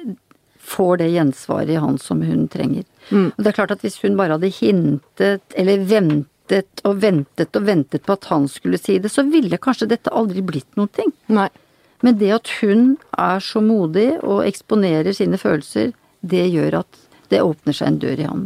får 0.65 0.97
det 1.01 1.11
gjensvaret 1.13 1.75
i 1.75 1.81
han 1.81 1.97
som 2.01 2.21
hun 2.25 2.47
trenger. 2.51 2.85
Mm. 3.09 3.29
Og 3.31 3.43
det 3.43 3.51
er 3.51 3.57
klart 3.59 3.75
at 3.75 3.85
hvis 3.85 3.99
hun 4.03 4.17
bare 4.17 4.37
hadde 4.37 4.51
hintet, 4.57 5.45
eller 5.55 5.85
ventet 5.85 6.83
og 6.85 6.99
ventet 7.03 7.57
og 7.57 7.67
ventet 7.67 8.05
på 8.05 8.17
at 8.17 8.27
han 8.31 8.49
skulle 8.51 8.79
si 8.81 8.97
det, 9.01 9.11
så 9.13 9.25
ville 9.29 9.61
kanskje 9.61 9.89
dette 9.93 10.13
aldri 10.13 10.43
blitt 10.45 10.69
noen 10.79 10.91
ting. 10.95 11.13
Nei. 11.33 11.49
Men 12.05 12.19
det 12.19 12.33
at 12.35 12.51
hun 12.59 12.95
er 13.17 13.41
så 13.41 13.61
modig 13.63 14.11
og 14.19 14.43
eksponerer 14.45 15.15
sine 15.15 15.39
følelser, 15.41 15.93
det 16.25 16.43
gjør 16.51 16.81
at 16.83 17.01
det 17.33 17.41
åpner 17.41 17.73
seg 17.73 17.87
en 17.87 17.99
dør 18.03 18.21
i 18.21 18.27
han. 18.29 18.43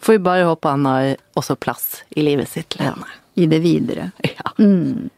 Får 0.00 0.16
vi 0.16 0.24
bare 0.24 0.46
håpe 0.48 0.72
han 0.72 0.88
har 0.88 1.10
også 1.36 1.58
plass 1.60 2.00
i 2.16 2.24
livet 2.24 2.48
sitt 2.48 2.70
til 2.72 2.86
henne. 2.88 3.08
I 3.36 3.48
det 3.50 3.60
videre. 3.64 4.10
Ja. 4.36 4.52
Mm. 4.58 5.10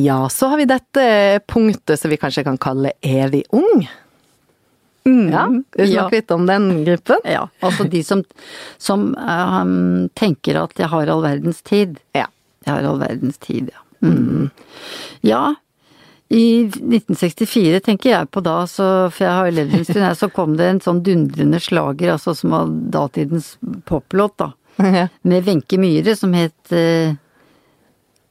Ja, 0.00 0.20
så 0.32 0.48
har 0.52 0.60
vi 0.60 0.68
dette 0.70 1.04
punktet 1.50 2.00
som 2.00 2.10
vi 2.12 2.18
kanskje 2.20 2.44
kan 2.46 2.58
kalle 2.62 2.92
evig 3.04 3.42
ung. 3.56 3.86
Ja, 5.04 5.46
skal 5.72 5.86
vi 5.86 5.94
Ja. 5.94 6.08
litt 6.12 6.30
om 6.30 6.44
den 6.46 6.84
gruppen? 6.84 7.18
Ja, 7.24 7.48
altså 7.64 7.84
de 7.90 8.02
som, 8.04 8.22
som 8.78 9.14
eh, 9.16 9.64
tenker 10.14 10.60
at 10.62 10.76
jeg 10.78 10.88
har 10.92 11.08
all 11.10 11.22
verdens 11.24 11.62
tid. 11.66 11.98
Ja. 12.14 12.26
Jeg 12.66 12.74
har 12.74 12.84
all 12.90 13.00
verdens 13.00 13.38
tid, 13.40 13.70
ja. 13.72 13.80
Mm. 14.06 14.50
Ja, 15.24 15.54
i 16.30 16.64
1964 16.68 17.80
tenker 17.84 18.10
jeg 18.12 18.28
på 18.30 18.40
da, 18.44 18.60
så, 18.70 19.08
for 19.10 19.24
jeg 19.26 19.34
har 19.34 19.48
jo 19.48 19.56
levd 19.56 19.74
en 19.80 19.84
stund 19.88 20.04
her, 20.04 20.14
så 20.16 20.28
kom 20.32 20.54
det 20.60 20.68
en 20.70 20.80
sånn 20.84 21.00
dundrende 21.04 21.58
slager, 21.60 22.12
altså 22.14 22.36
som 22.38 22.52
var 22.54 22.70
datidens 22.94 23.54
poplåt, 23.88 24.36
da. 24.38 24.52
Med 25.26 25.44
Wenche 25.48 25.80
Myhre, 25.80 26.14
som 26.16 26.32
het 26.36 26.72
eh, 26.76 27.16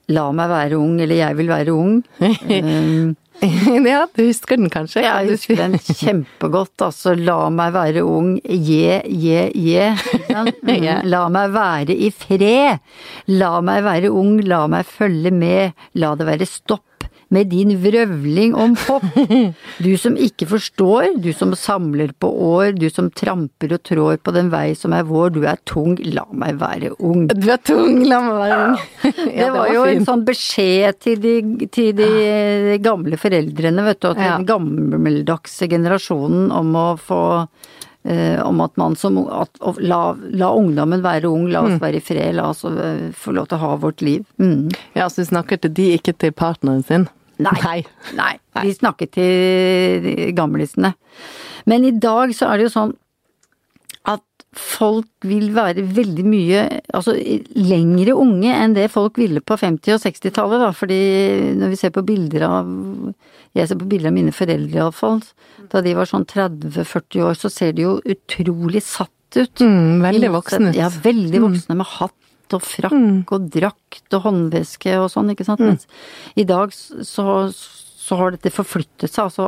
La 0.10 0.28
meg 0.34 0.50
være 0.50 0.78
ung, 0.80 1.00
eller 1.04 1.20
Jeg 1.20 1.38
vil 1.38 1.50
være 1.52 1.74
ung. 1.76 2.00
Um, 2.20 3.16
ja, 3.88 4.02
du 4.12 4.24
husker 4.26 4.58
den 4.60 4.68
kanskje? 4.74 5.04
jeg 5.06 5.30
husker 5.30 5.56
den 5.62 5.78
kjempegodt. 5.80 6.74
Altså, 6.84 7.14
la 7.16 7.38
meg 7.54 7.72
være 7.76 8.04
ung, 8.04 8.34
je, 8.44 9.00
je, 9.06 9.46
je. 9.56 9.86
Ja. 10.30 10.46
Mm, 10.70 11.08
La 11.10 11.24
meg 11.34 11.50
være 11.56 11.96
i 11.96 12.10
fred. 12.14 12.78
La 13.32 13.56
meg 13.66 13.82
være 13.84 14.12
ung, 14.14 14.38
la 14.46 14.62
meg 14.72 14.86
følge 14.88 15.32
med. 15.34 15.74
La 16.00 16.14
det 16.20 16.28
være 16.28 16.46
stopp 16.48 16.86
med 17.30 17.50
din 17.52 17.76
vrøvling 17.82 18.56
om 18.58 18.76
hopp. 18.88 19.04
Du 19.86 19.92
som 20.02 20.16
ikke 20.20 20.48
forstår, 20.50 21.20
du 21.22 21.30
som 21.34 21.54
samler 21.56 22.10
på 22.20 22.28
år, 22.28 22.74
du 22.76 22.88
som 22.90 23.08
tramper 23.16 23.76
og 23.78 23.84
trår 23.88 24.18
på 24.26 24.34
den 24.36 24.50
vei 24.52 24.74
som 24.76 24.94
er 24.98 25.06
vår, 25.08 25.30
du 25.38 25.44
er 25.48 25.60
tung, 25.70 25.94
la 26.10 26.26
meg 26.34 26.58
være 26.60 26.92
ung. 27.00 27.28
Du 27.30 27.48
er 27.54 27.62
tung, 27.64 28.02
la 28.10 28.20
meg 28.26 28.40
være 28.42 28.60
ung. 28.66 28.78
Ja, 29.40 29.46
det 29.46 29.52
var 29.56 29.70
jo 29.74 29.84
en 29.88 30.06
sånn 30.08 30.26
beskjed 30.28 31.00
til 31.06 31.20
de, 31.24 31.36
til 31.72 31.94
de 31.98 32.10
gamle 32.84 33.18
foreldrene, 33.22 33.86
vet 33.88 34.02
du, 34.02 34.10
og 34.12 34.18
til 34.20 34.26
Ja. 34.26 34.38
den 34.40 34.50
gammeldagse 34.50 35.70
generasjonen 35.72 36.50
om 36.52 36.74
å 36.76 36.88
få 37.00 37.22
Uh, 38.10 38.40
om 38.48 38.62
at 38.64 38.78
man 38.80 38.94
som 38.96 39.18
at, 39.28 39.58
la, 39.84 40.14
la 40.40 40.48
ungdommen 40.56 41.02
være 41.04 41.28
ung, 41.28 41.50
la 41.52 41.66
oss 41.66 41.74
Mm. 41.76 41.82
være 41.84 42.00
i 42.00 42.00
fred, 42.00 42.30
la 42.38 42.46
oss 42.54 42.64
uh, 42.64 43.10
få 43.12 43.34
lov 43.36 43.50
til 43.52 43.58
å 43.58 43.60
ha 43.60 43.72
vårt 43.76 44.00
liv. 44.02 44.24
Mm. 44.40 44.70
Ja, 44.96 45.10
så 45.12 45.20
du 45.20 45.28
snakker 45.28 45.60
til 45.60 45.74
de, 45.76 45.90
ikke 46.00 46.14
til 46.16 46.32
partneren 46.32 46.80
sin? 46.88 47.10
Nei. 47.40 47.84
Nei. 48.18 48.34
De 48.60 48.74
snakket 48.76 49.14
til 49.16 50.34
gamlisene. 50.36 50.94
Men 51.70 51.86
i 51.88 51.94
dag 51.96 52.34
så 52.36 52.50
er 52.50 52.60
det 52.60 52.68
jo 52.68 52.74
sånn 52.74 52.96
at 54.10 54.24
folk 54.56 55.28
vil 55.28 55.52
være 55.54 55.84
veldig 55.94 56.26
mye 56.26 56.64
altså 56.96 57.14
lengre 57.56 58.16
unge 58.18 58.54
enn 58.56 58.74
det 58.76 58.88
folk 58.92 59.20
ville 59.22 59.44
på 59.46 59.58
50- 59.60 59.96
og 59.96 60.02
60-tallet, 60.04 60.64
da. 60.64 60.72
Fordi 60.76 61.00
når 61.60 61.74
vi 61.76 61.80
ser 61.80 61.94
på 61.96 62.06
bilder 62.08 62.48
av 62.50 62.74
Jeg 63.58 63.66
ser 63.66 63.80
på 63.80 63.88
bilder 63.90 64.12
av 64.12 64.14
mine 64.14 64.34
foreldre 64.36 64.78
iallfall. 64.78 65.24
Da 65.72 65.82
de 65.82 65.96
var 65.98 66.06
sånn 66.10 66.28
30-40 66.30 67.24
år, 67.26 67.38
så 67.40 67.50
ser 67.50 67.74
de 67.74 67.88
jo 67.88 67.96
utrolig 68.06 68.84
satt 68.86 69.10
ut. 69.40 69.62
Mm, 69.62 70.04
veldig 70.04 70.30
voksne 70.36 70.70
ut. 70.70 70.78
Ja, 70.78 70.90
veldig 70.90 71.42
voksne 71.48 71.78
med 71.80 71.90
hatt 71.98 72.19
og 72.58 72.64
frakk 72.66 73.34
og 73.36 73.50
drakt 73.54 74.16
og 74.18 74.24
håndveske 74.28 74.96
og 75.02 75.10
sånn, 75.14 75.34
ikke 75.34 75.48
sant. 75.48 75.64
Mens 75.64 75.88
i 76.40 76.46
dag 76.48 76.74
så, 76.74 77.26
så 77.54 78.20
har 78.20 78.36
dette 78.36 78.52
forflyttet 78.54 79.10
seg 79.12 79.28
altså 79.30 79.48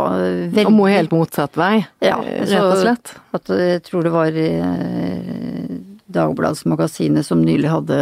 veldig. 0.53 0.65
Og 0.69 0.75
må 0.75 0.89
helt 0.91 1.13
motsatt 1.15 1.57
vei, 1.59 1.85
Ja, 2.03 2.19
eh, 2.21 2.43
rett 2.45 2.67
og 2.67 2.81
slett. 2.81 3.13
At 3.37 3.53
jeg 3.53 3.83
tror 3.87 4.05
det 4.07 4.13
var 4.13 4.41
eh, 4.43 5.79
Dagbladsmagasinet 6.11 7.25
som 7.25 7.43
nylig 7.45 7.71
hadde 7.71 8.01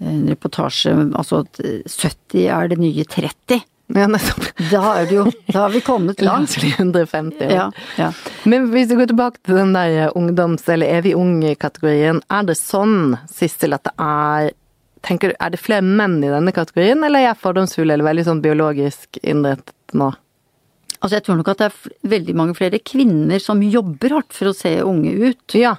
en 0.00 0.22
reportasje, 0.30 0.94
altså 1.12 1.42
at 1.44 1.58
70 1.60 2.46
er 2.48 2.70
det 2.72 2.78
nye 2.80 3.04
30. 3.04 3.60
Ja, 3.96 4.06
nettopp. 4.06 4.44
Da 4.70 4.80
er 5.00 5.06
det 5.10 5.16
jo 5.16 5.24
Da 5.50 5.64
har 5.64 5.70
vi 5.74 5.80
kommet 5.82 6.20
langt. 6.26 6.54
langt. 6.56 6.70
oss 6.70 6.78
150 6.78 7.42
år. 7.48 7.50
Ja, 7.56 7.64
ja. 7.98 8.12
Men 8.46 8.68
hvis 8.70 8.88
du 8.90 8.96
går 9.00 9.10
tilbake 9.10 9.42
til 9.42 9.56
den 9.58 9.72
der 9.74 10.12
ungdoms- 10.14 10.68
eller 10.70 10.86
evig 11.00 11.16
ung-kategorien, 11.18 12.20
er 12.30 12.46
det 12.46 12.56
sånn, 12.60 13.16
Sissel, 13.30 13.74
at 13.74 13.84
det 13.90 13.94
er 13.98 14.50
Tenker 15.00 15.30
du, 15.30 15.34
Er 15.40 15.48
det 15.48 15.58
flere 15.64 15.80
menn 15.80 16.18
i 16.22 16.28
denne 16.28 16.52
kategorien, 16.52 17.00
eller 17.06 17.22
er 17.22 17.30
jeg 17.30 17.38
fordomsfull 17.40 17.88
eller 17.88 18.04
veldig 18.04 18.24
sånn 18.26 18.42
biologisk 18.44 19.16
innrettet 19.24 19.72
nå? 19.96 20.10
Altså 21.00 21.16
jeg 21.16 21.24
tror 21.24 21.38
nok 21.38 21.48
at 21.48 21.62
det 21.62 21.68
er 21.70 21.94
veldig 22.12 22.34
mange 22.36 22.54
flere 22.58 22.76
kvinner 22.84 23.40
som 23.40 23.62
jobber 23.64 24.12
hardt 24.18 24.36
for 24.36 24.50
å 24.50 24.52
se 24.52 24.74
unge 24.84 25.14
ut. 25.30 25.54
Ja. 25.56 25.78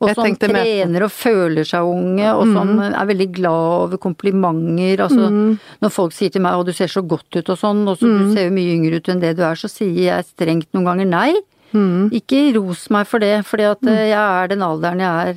Og 0.00 0.08
som 0.16 0.24
mer 0.24 0.36
trener 0.64 1.02
og 1.04 1.10
føler 1.12 1.64
seg 1.68 1.84
unge, 1.84 2.28
og 2.32 2.46
som 2.54 2.70
er 2.80 3.06
veldig 3.10 3.26
glad 3.36 3.52
over 3.84 3.98
komplimenter. 4.00 5.02
Altså, 5.04 5.28
når 5.82 5.90
folk 5.92 6.12
sier 6.16 6.30
til 6.32 6.40
meg 6.40 6.54
'å, 6.56 6.64
du 6.64 6.72
ser 6.72 6.88
så 6.88 7.02
godt 7.06 7.28
ut' 7.36 7.50
og 7.52 7.58
sånn, 7.58 7.86
og 7.86 7.98
så 7.98 8.06
du 8.08 8.32
ser 8.34 8.48
jo 8.48 8.54
mye 8.56 8.74
yngre 8.78 8.96
ut 8.96 9.08
enn 9.12 9.20
det 9.20 9.36
du 9.36 9.42
er, 9.44 9.54
så 9.54 9.68
sier 9.68 9.92
jeg 10.08 10.24
strengt 10.24 10.72
noen 10.72 10.86
ganger 10.88 11.06
nei. 11.06 11.34
Ikke 12.10 12.54
ros 12.56 12.88
meg 12.90 13.06
for 13.06 13.18
det, 13.20 13.44
fordi 13.44 13.62
at 13.68 13.84
eh, 13.86 14.08
jeg 14.10 14.42
er 14.42 14.48
den 14.48 14.62
alderen 14.62 14.98
jeg 14.98 15.36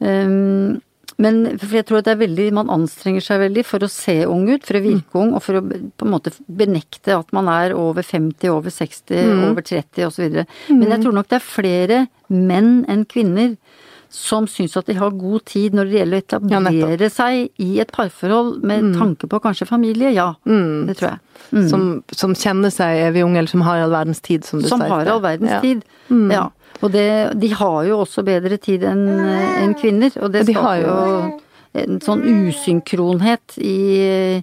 um, 0.00 0.80
men 1.18 1.58
for 1.58 1.72
jeg 1.78 1.86
tror 1.88 1.98
at 2.02 2.04
det 2.08 2.12
er 2.12 2.20
veldig, 2.26 2.46
man 2.52 2.68
anstrenger 2.74 3.24
seg 3.24 3.40
veldig 3.40 3.64
for 3.64 3.78
å 3.86 3.88
se 3.88 4.18
ung 4.28 4.48
ut, 4.50 4.66
for 4.68 4.76
å 4.76 4.82
virke 4.84 5.16
ung, 5.22 5.32
og 5.38 5.42
for 5.42 5.58
å 5.60 5.62
på 5.64 6.04
en 6.04 6.12
måte 6.12 6.32
benekte 6.46 7.16
at 7.16 7.32
man 7.32 7.48
er 7.48 7.72
over 7.78 8.02
50, 8.04 8.50
over 8.52 8.70
60, 8.70 9.48
over 9.50 9.62
30 9.64 10.04
osv. 10.10 10.42
Men 10.68 10.88
jeg 10.92 11.02
tror 11.06 11.16
nok 11.16 11.28
det 11.32 11.38
er 11.40 11.46
flere 11.46 12.02
menn 12.28 12.84
enn 12.92 13.06
kvinner 13.08 13.56
som 14.16 14.46
syns 14.48 14.76
at 14.78 14.86
de 14.86 14.94
har 14.96 15.10
god 15.18 15.42
tid 15.50 15.74
når 15.74 15.88
det 15.90 15.96
gjelder 15.98 16.20
å 16.20 16.20
Ja, 16.22 16.60
etablere 16.60 17.08
seg 17.10 17.48
i 17.60 17.70
et 17.82 17.90
parforhold 17.92 18.62
med 18.64 18.92
tanke 18.96 19.26
på 19.28 19.40
kanskje 19.42 19.66
familie. 19.68 20.12
Ja, 20.14 20.28
det 20.46 20.94
tror 21.00 21.10
jeg. 21.16 21.18
Mm. 21.52 21.66
Som, 21.68 21.82
som 22.14 22.36
kjenner 22.38 22.70
seg 22.72 23.02
evig 23.08 23.24
ung, 23.26 23.34
eller 23.36 23.50
som 23.50 23.64
har 23.66 23.82
all 23.82 23.92
verdens 23.92 24.22
tid, 24.24 24.44
som 24.46 24.62
du 24.62 24.68
Som 24.70 24.80
sier. 24.84 24.92
har 24.94 25.10
all 25.16 25.20
verdens 25.24 25.50
Ja. 25.58 25.60
tid. 25.60 25.82
Ja. 26.30 26.46
Og 26.82 26.90
det, 26.92 27.06
de 27.40 27.48
har 27.56 27.84
jo 27.88 28.00
også 28.04 28.22
bedre 28.26 28.58
tid 28.60 28.82
enn 28.84 29.06
en 29.16 29.74
kvinner, 29.80 30.12
og 30.22 30.32
det 30.34 30.46
De 30.46 30.52
skaper 30.52 30.66
har 30.66 30.82
jo 30.82 31.40
en 31.76 32.00
sånn 32.00 32.22
usynkronhet 32.24 33.56
i, 33.60 34.42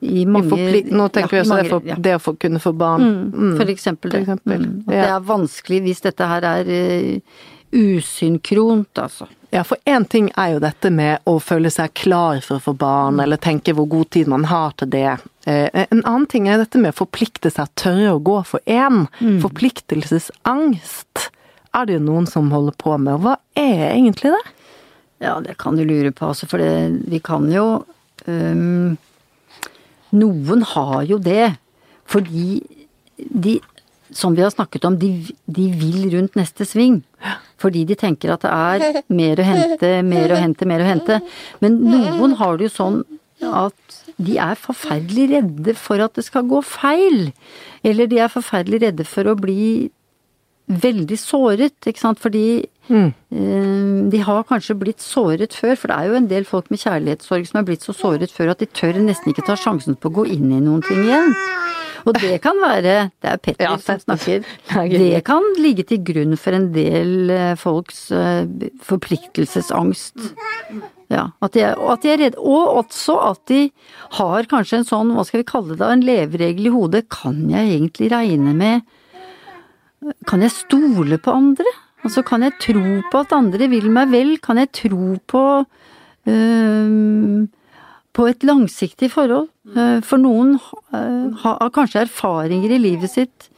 i 0.00 0.24
mange 0.26 0.48
Forpli 0.50 0.84
nå 0.90 1.08
tenker 1.14 1.36
vi 1.36 1.40
også 1.42 1.54
mange- 1.56 1.62
det, 1.64 1.70
for, 1.70 1.82
ja. 1.86 1.96
det 2.06 2.14
å 2.16 2.22
få 2.22 2.36
kunne 2.38 2.58
få 2.62 2.72
barn. 2.78 3.06
Mm, 3.34 3.56
For 3.58 3.66
eksempel 3.74 4.10
det. 4.10 4.24
For 4.24 4.34
eksempel, 4.34 4.58
Mm. 4.68 4.84
At 4.88 4.94
ja. 4.94 5.02
det 5.02 5.10
er 5.16 5.26
vanskelig 5.32 5.80
hvis 5.82 6.00
dette 6.02 6.26
her 6.30 6.42
er 6.42 6.70
uh, 6.70 7.18
usynkront, 7.72 8.98
altså. 8.98 9.26
Ja, 9.50 9.62
for 9.64 9.78
én 9.88 10.04
ting 10.04 10.30
er 10.36 10.54
jo 10.54 10.58
dette 10.60 10.90
med 10.92 11.22
å 11.24 11.38
føle 11.40 11.70
seg 11.72 11.94
klar 11.96 12.40
for 12.44 12.58
å 12.58 12.64
få 12.66 12.74
barn, 12.76 13.18
eller 13.20 13.36
tenke 13.40 13.72
hvor 13.72 13.86
god 13.88 14.10
tid 14.10 14.28
man 14.28 14.44
har 14.50 14.74
til 14.76 14.90
det. 14.92 15.16
Eh, 15.46 15.86
En 15.90 16.02
annen 16.04 16.26
ting 16.28 16.48
er 16.48 16.58
dette 16.60 16.76
med 16.78 16.92
å 16.92 16.98
forplikte 17.06 17.50
seg, 17.50 17.66
tørre 17.80 18.12
å 18.12 18.20
gå 18.22 18.42
for 18.44 18.60
én. 18.66 19.06
Forpliktelsesangst 19.40 21.30
er 21.74 21.88
det 21.88 21.98
jo 21.98 22.04
noen 22.06 22.28
som 22.30 22.50
holder 22.52 22.76
på 22.80 22.96
med, 23.00 23.18
og 23.18 23.26
hva 23.26 23.36
er 23.58 23.90
egentlig 23.92 24.32
det? 24.34 24.44
Ja, 25.24 25.38
det 25.42 25.56
kan 25.58 25.78
du 25.78 25.84
lure 25.86 26.12
på, 26.14 26.30
altså, 26.30 26.46
for 26.50 26.62
det, 26.62 27.08
vi 27.10 27.20
kan 27.24 27.48
jo 27.52 27.82
um, 28.26 28.96
Noen 30.08 30.62
har 30.64 31.02
jo 31.04 31.18
det, 31.20 31.50
fordi 32.08 32.62
de, 33.18 33.58
som 34.14 34.32
vi 34.32 34.40
har 34.40 34.54
snakket 34.54 34.86
om, 34.88 34.96
de, 34.96 35.10
de 35.44 35.66
vil 35.76 36.06
rundt 36.14 36.38
neste 36.38 36.64
sving. 36.64 37.02
Fordi 37.60 37.82
de 37.84 37.96
tenker 37.98 38.32
at 38.32 38.46
det 38.46 38.52
er 38.54 39.02
mer 39.12 39.42
å 39.42 39.44
hente, 39.44 39.90
mer 40.06 40.32
å 40.32 40.38
hente, 40.40 40.68
mer 40.70 40.84
å 40.84 40.88
hente. 40.88 41.18
Men 41.60 41.76
noen 41.82 42.38
har 42.40 42.56
det 42.56 42.70
jo 42.70 42.76
sånn 42.78 43.02
at 43.44 43.98
de 44.16 44.38
er 44.42 44.56
forferdelig 44.58 45.28
redde 45.34 45.74
for 45.78 46.02
at 46.02 46.16
det 46.16 46.24
skal 46.26 46.48
gå 46.48 46.62
feil. 46.64 47.28
Eller 47.86 48.08
de 48.10 48.22
er 48.22 48.32
forferdelig 48.32 48.80
redde 48.86 49.06
for 49.06 49.28
å 49.28 49.36
bli 49.38 49.90
veldig 50.68 51.18
såret, 51.20 51.76
ikke 51.88 52.02
sant. 52.02 52.20
Fordi 52.22 52.44
eh, 52.62 53.08
de 54.12 54.20
har 54.24 54.46
kanskje 54.48 54.76
blitt 54.78 55.04
såret 55.04 55.56
før. 55.56 55.74
For 55.78 55.90
det 55.90 55.96
er 55.98 56.10
jo 56.10 56.18
en 56.20 56.30
del 56.30 56.48
folk 56.48 56.70
med 56.72 56.82
kjærlighetssorg 56.84 57.48
som 57.48 57.60
er 57.60 57.68
blitt 57.68 57.86
så 57.86 57.96
såret 57.96 58.34
før 58.34 58.52
at 58.54 58.62
de 58.62 58.70
tør 58.70 59.00
nesten 59.02 59.32
ikke 59.32 59.46
ta 59.48 59.56
sjansen 59.58 59.98
på 59.98 60.12
å 60.12 60.18
gå 60.20 60.28
inn 60.36 60.52
i 60.52 60.62
noen 60.62 60.84
ting 60.86 61.02
igjen. 61.06 61.34
Og 62.06 62.14
det 62.22 62.36
kan 62.40 62.56
være 62.62 63.10
Det 63.20 63.30
er 63.32 63.40
Petter 63.42 63.66
Ja, 63.66 63.72
som 63.82 63.98
snakker. 64.00 64.44
Det 64.92 65.24
kan 65.26 65.44
ligge 65.58 65.84
til 65.88 66.04
grunn 66.04 66.36
for 66.40 66.56
en 66.56 66.70
del 66.76 67.32
eh, 67.34 67.56
folks 67.58 68.06
eh, 68.14 68.44
forpliktelsesangst. 68.86 70.30
Ja, 71.08 71.30
at 71.40 71.54
de, 71.56 71.62
er, 71.64 71.78
og 71.80 71.94
at 71.96 72.04
de 72.04 72.12
er 72.12 72.20
redde. 72.20 72.38
Og 72.38 72.82
også 72.82 73.16
at 73.30 73.42
de 73.48 73.68
har 74.20 74.48
kanskje 74.50 74.82
en 74.82 74.88
sånn, 74.88 75.12
hva 75.16 75.24
skal 75.24 75.42
vi 75.42 75.48
kalle 75.48 75.76
det, 75.78 75.88
en 75.88 76.04
leveregel 76.04 76.68
i 76.68 76.72
hodet. 76.74 77.06
Kan 77.12 77.46
jeg 77.50 77.72
egentlig 77.72 78.12
regne 78.12 78.54
med 78.56 78.97
Kan 80.28 80.44
jeg 80.44 80.54
stole 80.54 81.18
på 81.18 81.34
andre? 81.34 81.66
Altså, 82.06 82.22
kan 82.26 82.44
jeg 82.46 82.54
tro 82.62 82.82
på 83.10 83.20
at 83.24 83.34
andre 83.34 83.68
vil 83.70 83.88
meg 83.90 84.10
vel? 84.12 84.36
Kan 84.42 84.60
jeg 84.60 84.70
tro 84.76 85.16
på 85.26 85.42
øhm, 86.30 87.48
på 88.14 88.26
et 88.30 88.46
langsiktig 88.46 89.10
forhold? 89.12 89.48
Eh, 89.74 89.98
For 90.06 90.22
noen 90.22 90.54
eh, 90.94 91.42
har 91.42 91.70
kanskje 91.74 92.04
erfaringer 92.06 92.76
i 92.76 92.80
livet 92.82 93.10
sitt 93.10 93.48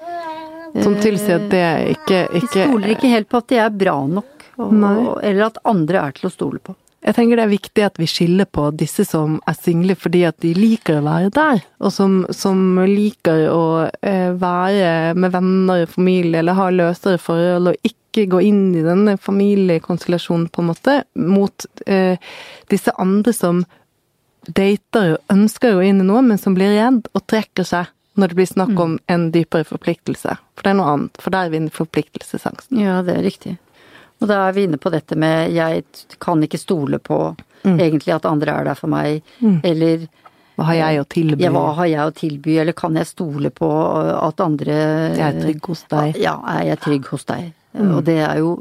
Som 0.81 0.97
tilsier 1.03 1.41
at 1.41 1.49
det 1.53 1.65
ikke, 1.97 2.25
De 2.33 2.41
stoler 2.47 2.93
ikke 2.95 3.11
helt 3.13 3.29
på 3.29 3.41
at 3.43 3.49
de 3.51 3.57
er 3.59 3.73
bra 3.75 3.97
nok, 4.07 4.45
og, 4.61 5.19
eller 5.27 5.49
at 5.49 5.59
andre 5.67 6.05
er 6.07 6.13
til 6.15 6.29
å 6.29 6.33
stole 6.33 6.61
på. 6.63 6.77
Jeg 7.01 7.17
tenker 7.17 7.39
det 7.39 7.45
er 7.47 7.53
viktig 7.55 7.85
at 7.87 7.97
vi 8.01 8.07
skiller 8.11 8.45
på 8.45 8.67
disse 8.77 9.07
som 9.09 9.39
er 9.49 9.57
single 9.57 9.95
fordi 9.97 10.21
at 10.29 10.37
de 10.45 10.51
liker 10.57 10.99
å 10.99 11.07
være 11.07 11.31
der, 11.33 11.63
og 11.81 11.95
som, 11.95 12.19
som 12.29 12.77
liker 12.85 13.47
å 13.49 13.63
eh, 14.05 14.35
være 14.37 15.15
med 15.17 15.33
venner 15.33 15.87
og 15.87 15.95
familie 15.95 16.43
eller 16.43 16.59
ha 16.59 16.69
løsere 16.75 17.21
forhold 17.23 17.73
og 17.73 17.89
ikke 17.89 18.27
gå 18.35 18.43
inn 18.51 18.63
i 18.77 18.85
denne 18.85 19.17
familiekonstellasjonen 19.17 20.51
på 20.53 20.61
en 20.61 20.69
måte, 20.75 20.99
mot 21.17 21.67
eh, 21.87 22.21
disse 22.69 22.93
andre 23.01 23.33
som 23.33 23.65
dater 24.45 25.15
og 25.15 25.33
ønsker 25.33 25.73
å 25.73 25.81
gå 25.81 25.89
inn 25.89 26.05
i 26.05 26.09
noe, 26.09 26.21
men 26.27 26.41
som 26.41 26.57
blir 26.57 26.75
redd 26.77 27.09
og 27.15 27.25
trekker 27.31 27.65
seg 27.65 27.89
når 28.21 28.29
det 28.29 28.37
blir 28.37 28.51
snakk 28.51 28.77
om 28.83 28.99
en 29.09 29.27
dypere 29.33 29.65
forpliktelse. 29.65 30.37
For 30.59 30.67
det 30.67 30.75
er 30.75 30.79
noe 30.83 30.93
annet, 30.93 31.21
for 31.23 31.33
der 31.33 31.49
er 31.49 31.55
vi 31.55 31.61
inne 31.63 31.73
i. 31.73 32.83
Ja, 32.83 33.01
det 33.07 33.17
er 33.17 33.25
riktig. 33.25 33.57
Og 34.21 34.29
da 34.29 34.41
er 34.49 34.53
vi 34.57 34.65
inne 34.69 34.77
på 34.81 34.91
dette 34.93 35.17
med 35.17 35.53
jeg 35.57 35.85
kan 36.21 36.43
ikke 36.45 36.59
stole 36.61 36.99
på 37.01 37.19
egentlig 37.65 38.13
at 38.15 38.27
andre 38.29 38.53
er 38.61 38.65
der 38.71 38.79
for 38.79 38.89
meg, 38.93 39.23
eller 39.65 40.07
Hva 40.57 40.67
har 40.71 40.77
jeg 40.79 41.01
å 41.01 41.07
tilby? 41.09 41.43
ja, 41.45 41.51
hva 41.55 41.75
har 41.79 41.89
jeg 41.89 42.05
å 42.11 42.15
tilby, 42.17 42.59
eller 42.61 42.77
kan 42.77 42.97
jeg 42.97 43.09
stole 43.09 43.51
på 43.53 43.69
at 44.21 44.41
andre 44.45 44.77
Jeg 45.17 45.25
er 45.27 45.41
trygg 45.41 45.69
hos 45.73 45.85
deg. 45.89 46.17
Ja, 46.21 46.35
er 46.53 46.67
jeg 46.73 46.81
trygg 46.85 47.07
hos 47.13 47.25
deg? 47.29 47.53
Og 47.81 48.03
det 48.05 48.19
er 48.27 48.41
jo 48.43 48.55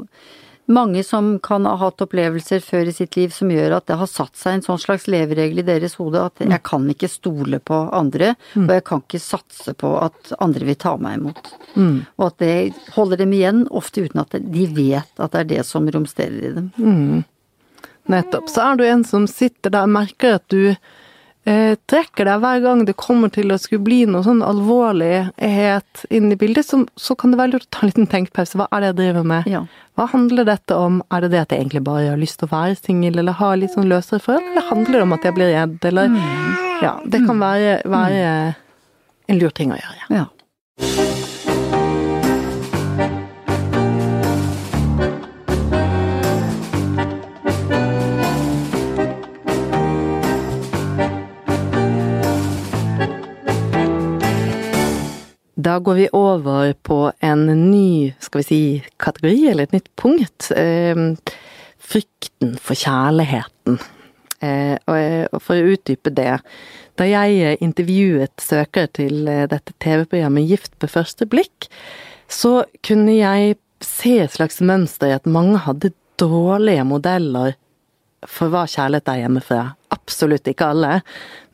mange 0.66 1.04
som 1.04 1.38
kan 1.42 1.64
ha 1.66 1.72
hatt 1.80 2.02
opplevelser 2.04 2.60
før 2.62 2.90
i 2.90 2.92
sitt 2.94 3.16
liv 3.16 3.32
som 3.34 3.50
gjør 3.50 3.76
at 3.78 3.86
det 3.90 3.96
har 3.98 4.06
satt 4.06 4.36
seg 4.38 4.54
en 4.54 4.62
sånn 4.62 4.78
slags 4.78 5.08
leveregel 5.10 5.58
i 5.62 5.66
deres 5.66 5.96
hode 5.98 6.20
at 6.22 6.38
jeg 6.44 6.62
kan 6.62 6.86
ikke 6.92 7.08
stole 7.10 7.58
på 7.58 7.80
andre, 7.96 8.34
og 8.54 8.70
jeg 8.76 8.84
kan 8.86 9.02
ikke 9.02 9.22
satse 9.22 9.74
på 9.74 9.90
at 9.98 10.32
andre 10.38 10.68
vil 10.68 10.78
ta 10.78 10.96
meg 10.96 11.18
imot. 11.18 11.50
Og 12.18 12.26
at 12.28 12.38
det 12.38 12.54
holder 12.94 13.16
dem 13.24 13.32
igjen, 13.32 13.66
ofte 13.70 14.06
uten 14.06 14.20
at 14.22 14.36
de 14.38 14.66
vet 14.76 15.10
at 15.18 15.32
det 15.32 15.40
er 15.40 15.50
det 15.56 15.66
som 15.66 15.90
romsterer 15.90 16.38
i 16.38 16.54
dem. 16.60 16.70
Nettopp. 18.10 18.48
Så 18.50 18.62
er 18.64 18.76
du 18.76 18.84
en 18.86 19.04
som 19.04 19.26
sitter 19.30 19.70
der 19.70 19.86
og 19.86 19.94
merker 19.94 20.38
at 20.38 20.46
du 20.50 20.74
eh, 21.48 21.76
trekker 21.90 22.28
deg 22.28 22.40
hver 22.42 22.62
gang 22.64 22.84
det 22.88 22.96
kommer 23.00 23.32
til 23.32 23.52
å 23.52 23.58
skulle 23.60 23.84
bli 23.86 24.00
noe 24.08 24.24
sånn 24.26 24.42
alvorlighet 24.44 26.04
inn 26.10 26.32
i 26.32 26.38
bildet, 26.40 26.66
så, 26.68 26.82
så 26.96 27.16
kan 27.18 27.32
det 27.32 27.40
være 27.40 27.54
lurt 27.54 27.68
å 27.68 27.72
ta 27.76 27.84
en 27.84 27.92
liten 27.92 28.10
tenkepause. 28.10 28.58
Hva 28.60 28.68
er 28.70 28.84
det 28.84 28.92
jeg 28.92 28.98
driver 29.02 29.28
med? 29.34 29.50
Ja. 29.50 29.64
Hva 29.98 30.08
handler 30.12 30.48
dette 30.48 30.76
om? 30.78 31.02
Er 31.12 31.26
det 31.26 31.32
det 31.34 31.44
at 31.44 31.54
jeg 31.54 31.64
egentlig 31.64 31.84
bare 31.86 32.10
har 32.12 32.20
lyst 32.20 32.40
til 32.40 32.48
å 32.48 32.54
være 32.54 32.78
singel, 32.80 33.20
eller 33.22 33.38
ha 33.40 33.52
litt 33.58 33.76
sånn 33.76 33.90
løsere 33.90 34.22
forhold? 34.24 34.50
Eller 34.52 34.68
handler 34.70 34.98
det 34.98 35.06
om 35.06 35.16
at 35.18 35.28
jeg 35.28 35.38
blir 35.38 35.54
redd, 35.54 35.78
eller 35.92 36.18
Ja, 36.80 36.96
det 37.04 37.24
kan 37.26 37.42
være, 37.42 37.80
være 37.84 38.26
en 39.28 39.40
lur 39.40 39.52
ting 39.52 39.74
å 39.74 39.80
gjøre. 39.80 40.04
Ja. 40.08 40.28
Ja. 40.80 41.09
Da 55.60 55.78
går 55.78 55.94
vi 55.94 56.08
over 56.16 56.72
på 56.72 56.98
en 57.20 57.46
ny, 57.70 58.14
skal 58.22 58.40
vi 58.40 58.46
si, 58.46 58.60
kategori, 59.02 59.48
eller 59.50 59.66
et 59.66 59.74
nytt 59.76 59.90
punkt. 59.98 60.50
Eh, 60.56 61.00
frykten 61.90 62.54
for 62.62 62.78
kjærligheten. 62.78 63.80
Eh, 64.40 64.76
og, 64.88 65.00
og 65.34 65.42
for 65.44 65.60
å 65.60 65.72
utdype 65.74 66.08
det 66.16 66.38
Da 66.96 67.04
jeg 67.04 67.58
intervjuet 67.60 68.40
søkere 68.40 68.88
til 68.96 69.28
eh, 69.28 69.44
dette 69.50 69.74
TV-programmet 69.84 70.48
Gift 70.48 70.78
på 70.80 70.88
første 70.88 71.28
blikk, 71.28 71.68
så 72.30 72.62
kunne 72.86 73.18
jeg 73.18 73.58
se 73.84 74.14
et 74.22 74.32
slags 74.32 74.62
mønster 74.64 75.10
i 75.10 75.16
at 75.18 75.28
mange 75.28 75.60
hadde 75.66 75.92
dårlige 76.20 76.86
modeller 76.88 77.56
for 78.28 78.52
hva 78.52 78.66
kjærlighet 78.68 79.08
er 79.08 79.22
hjemmefra. 79.24 79.62
Absolutt 79.92 80.48
ikke 80.48 80.72
alle, 80.72 81.00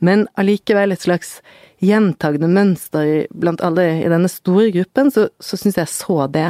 men 0.03 0.27
allikevel 0.39 0.95
et 0.95 1.03
slags 1.03 1.37
gjentagende 1.83 2.49
mønster 2.49 3.27
blant 3.37 3.61
alle 3.65 3.85
i 4.01 4.09
denne 4.09 4.29
store 4.31 4.71
gruppen, 4.75 5.11
så, 5.13 5.27
så 5.39 5.59
syns 5.59 5.77
jeg 5.77 5.91
så 5.91 6.23
det. 6.33 6.49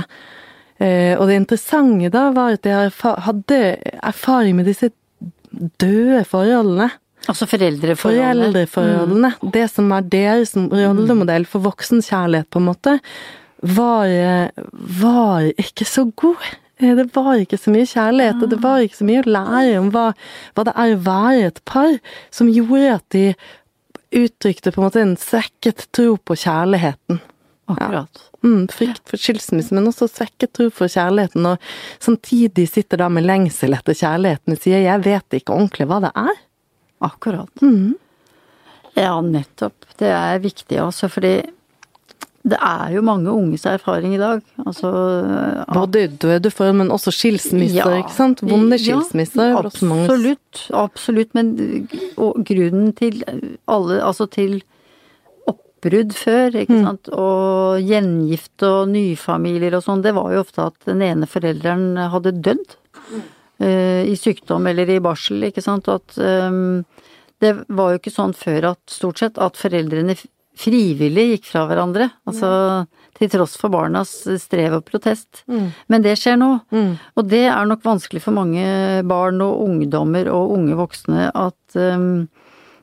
Eh, 0.80 1.16
og 1.18 1.28
det 1.28 1.40
interessante 1.42 2.12
da 2.14 2.28
var 2.36 2.56
at 2.58 2.68
jeg 2.70 2.94
hadde 3.02 3.60
erfaring 4.06 4.60
med 4.60 4.70
disse 4.70 4.92
døde 5.82 6.24
forholdene. 6.28 6.92
Altså 7.28 7.48
foreldreforholdene. 7.50 8.54
Foreldreforholdene. 8.54 9.34
Det 9.56 9.66
som 9.74 9.92
er 9.92 10.06
deres 10.08 10.54
rollemodell 10.56 11.48
for 11.50 11.66
voksenkjærlighet, 11.66 12.48
på 12.54 12.62
en 12.62 12.70
måte, 12.70 12.96
var, 13.66 14.14
var 15.02 15.50
ikke 15.58 15.88
så 15.90 16.06
god. 16.16 16.46
Eh, 16.80 16.94
Det 16.96 17.10
var 17.16 17.42
ikke 17.42 17.58
så 17.60 17.74
mye 17.74 17.90
kjærlighet, 17.90 18.44
og 18.44 18.52
det 18.54 18.62
var 18.64 18.86
ikke 18.86 19.02
så 19.02 19.08
mye 19.10 19.24
å 19.24 19.32
lære 19.34 19.80
om 19.82 19.90
hva, 19.92 20.12
hva 20.54 20.68
det 20.68 20.76
er 20.78 20.94
å 20.94 21.00
være 21.08 21.48
et 21.52 21.64
par, 21.66 21.98
som 22.32 22.52
gjorde 22.54 22.94
at 23.00 23.08
de 23.18 23.26
uttrykte 24.12 24.72
på 24.72 24.82
en 24.82 24.88
måte 24.88 25.02
en 25.04 25.18
svekket 25.20 25.88
tro 25.96 26.18
på 26.18 26.36
kjærligheten. 26.36 27.20
Akkurat. 27.68 28.22
Mm, 28.44 28.68
frykt 28.72 29.10
for 29.10 29.20
skilsmisse, 29.20 29.76
men 29.76 29.90
også 29.90 30.08
svekket 30.08 30.54
tro 30.56 30.70
for 30.72 30.92
kjærligheten, 30.92 31.46
og 31.50 31.58
samtidig 32.00 32.68
sitter 32.72 33.02
da 33.02 33.10
med 33.12 33.28
lengsel 33.28 33.76
etter 33.76 33.98
kjærligheten 33.98 34.56
og 34.56 34.62
sier 34.64 34.80
'jeg 34.86 35.04
vet 35.04 35.40
ikke 35.42 35.54
ordentlig 35.54 35.88
hva 35.88 36.00
det 36.02 36.12
er'. 36.16 36.44
Akkurat. 37.02 37.50
Ja, 38.96 39.22
nettopp. 39.22 39.86
Det 39.98 40.08
er 40.08 40.40
viktig 40.40 40.80
også, 40.82 41.10
fordi 41.10 41.44
det 42.48 42.58
er 42.64 42.94
jo 42.96 43.02
mange 43.04 43.28
unges 43.34 43.66
erfaring 43.68 44.14
i 44.16 44.20
dag. 44.22 44.42
Altså 44.64 44.90
Både 45.74 46.06
døde 46.22 46.52
forhold, 46.54 46.78
men 46.80 46.92
også 46.96 47.12
skilsmisser, 47.12 47.84
Ja. 47.92 47.98
ikke 48.04 48.16
sant? 48.16 48.42
Vonde 48.42 48.78
skilsmisser. 48.80 49.50
Ja, 49.52 49.60
absolutt. 49.60 50.62
Absolutt. 50.72 51.34
Men 51.36 51.54
grunnen 52.48 52.94
til 52.96 53.24
alle 53.68 54.00
Altså 54.04 54.30
til 54.32 54.62
oppbrudd 55.48 56.14
før, 56.16 56.52
Mm. 56.52 56.62
ikke 56.62 56.84
sant, 56.84 57.10
og 57.14 57.82
gjengift 57.84 58.64
og 58.64 58.88
nyfamilier 58.90 59.76
og 59.76 59.84
sånn, 59.84 60.02
det 60.02 60.14
var 60.16 60.32
jo 60.34 60.40
ofte 60.44 60.66
at 60.66 60.74
den 60.86 61.02
ene 61.02 61.26
forelderen 61.28 61.98
hadde 62.12 62.32
dødd. 62.42 62.76
Uh, 63.60 64.06
I 64.06 64.14
sykdom 64.16 64.68
eller 64.70 64.88
i 64.90 65.00
barsel, 65.00 65.42
ikke 65.44 65.64
sant. 65.64 65.88
At 65.90 66.16
um, 66.18 66.86
det 67.42 67.56
var 67.70 67.92
jo 67.94 67.98
ikke 68.00 68.14
sånn 68.14 68.34
før 68.38 68.72
at 68.72 68.80
stort 68.88 69.18
sett 69.18 69.38
at 69.42 69.58
foreldrene 69.58 70.16
frivillig 70.58 71.28
gikk 71.32 71.52
fra 71.52 71.66
hverandre. 71.70 72.10
Altså 72.30 72.50
til 73.18 73.32
tross 73.34 73.56
for 73.58 73.74
barnas 73.74 74.12
strev 74.42 74.78
og 74.78 74.86
protest. 74.86 75.44
Men 75.90 76.04
det 76.06 76.18
skjer 76.22 76.38
nå. 76.38 76.52
Og 77.18 77.30
det 77.30 77.46
er 77.50 77.70
nok 77.70 77.86
vanskelig 77.86 78.22
for 78.26 78.36
mange 78.38 78.66
barn 79.10 79.42
og 79.46 79.64
ungdommer 79.66 80.30
og 80.34 80.54
unge 80.58 80.78
voksne 80.78 81.32
at 81.34 81.78
um, 81.78 82.28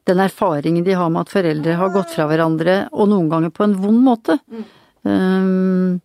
den 0.05 0.21
erfaringen 0.25 0.85
de 0.85 0.97
har 0.99 1.13
med 1.13 1.25
at 1.25 1.33
foreldre 1.33 1.77
har 1.81 1.93
gått 1.95 2.11
fra 2.13 2.27
hverandre, 2.29 2.89
og 2.93 3.09
noen 3.13 3.31
ganger 3.31 3.55
på 3.55 3.65
en 3.65 3.79
vond 3.81 4.03
måte. 4.05 4.39
Um, 5.05 6.01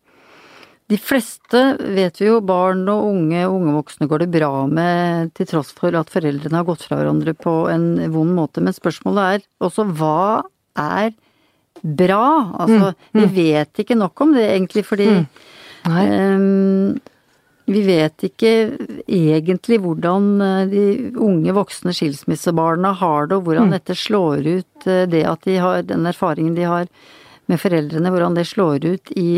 de 0.90 0.98
fleste 0.98 1.60
vet 1.78 2.18
vi 2.18 2.30
jo, 2.30 2.40
barn 2.42 2.88
og 2.90 3.10
unge 3.12 3.44
og 3.46 3.60
unge 3.60 3.76
voksne 3.76 4.08
går 4.10 4.24
det 4.24 4.32
bra 4.34 4.52
med 4.66 5.34
til 5.38 5.50
tross 5.52 5.70
for 5.78 5.94
at 6.00 6.10
foreldrene 6.10 6.62
har 6.62 6.66
gått 6.66 6.88
fra 6.88 6.98
hverandre 6.98 7.36
på 7.38 7.54
en 7.70 7.92
vond 8.14 8.34
måte. 8.38 8.64
Men 8.64 8.74
spørsmålet 8.74 9.36
er 9.36 9.46
også 9.68 9.86
hva 10.00 10.46
er 10.80 11.12
bra? 11.84 12.54
Altså, 12.60 12.94
vi 13.16 13.26
vet 13.36 13.80
ikke 13.84 13.96
nok 13.98 14.22
om 14.22 14.34
det 14.36 14.48
egentlig, 14.50 14.86
fordi. 14.86 15.08
Ehm, 15.88 17.00
vi 17.70 17.82
vet 17.86 18.24
ikke 18.26 18.52
egentlig 19.06 19.78
hvordan 19.84 20.42
eh, 20.42 20.66
de 20.72 20.84
unge 21.22 21.54
voksne 21.54 21.94
skilsmissebarna 21.94 22.96
har 22.98 23.30
det, 23.30 23.38
og 23.38 23.46
hvordan 23.46 23.70
dette 23.76 23.94
slår 23.96 24.42
ut, 24.48 24.88
eh, 24.90 25.06
det 25.06 25.22
at 25.30 25.46
de 25.46 25.58
har 25.62 25.84
den 25.86 26.06
erfaringen 26.10 26.56
de 26.58 26.66
har 26.66 26.88
med 27.50 27.62
foreldrene, 27.62 28.10
hvordan 28.10 28.36
det 28.38 28.48
slår 28.50 28.86
ut 28.90 29.14
i 29.18 29.30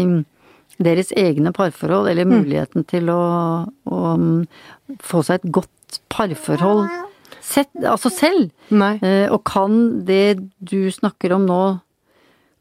deres 0.81 1.11
egne 1.19 1.51
parforhold, 1.53 2.07
eller 2.09 2.25
muligheten 2.25 2.87
til 2.87 3.11
å, 3.11 3.21
å 3.67 3.99
mm, 4.17 4.47
få 5.03 5.21
seg 5.27 5.41
et 5.43 5.51
godt 5.59 6.01
parforhold 6.09 6.87
sett, 7.43 7.69
altså 7.83 8.09
selv. 8.13 8.49
Nei. 8.71 8.95
Eh, 9.03 9.27
Og 9.31 9.43
kan 9.47 10.05
det 10.07 10.39
du 10.59 10.87
snakker 10.91 11.35
om 11.35 11.45
nå, 11.45 11.61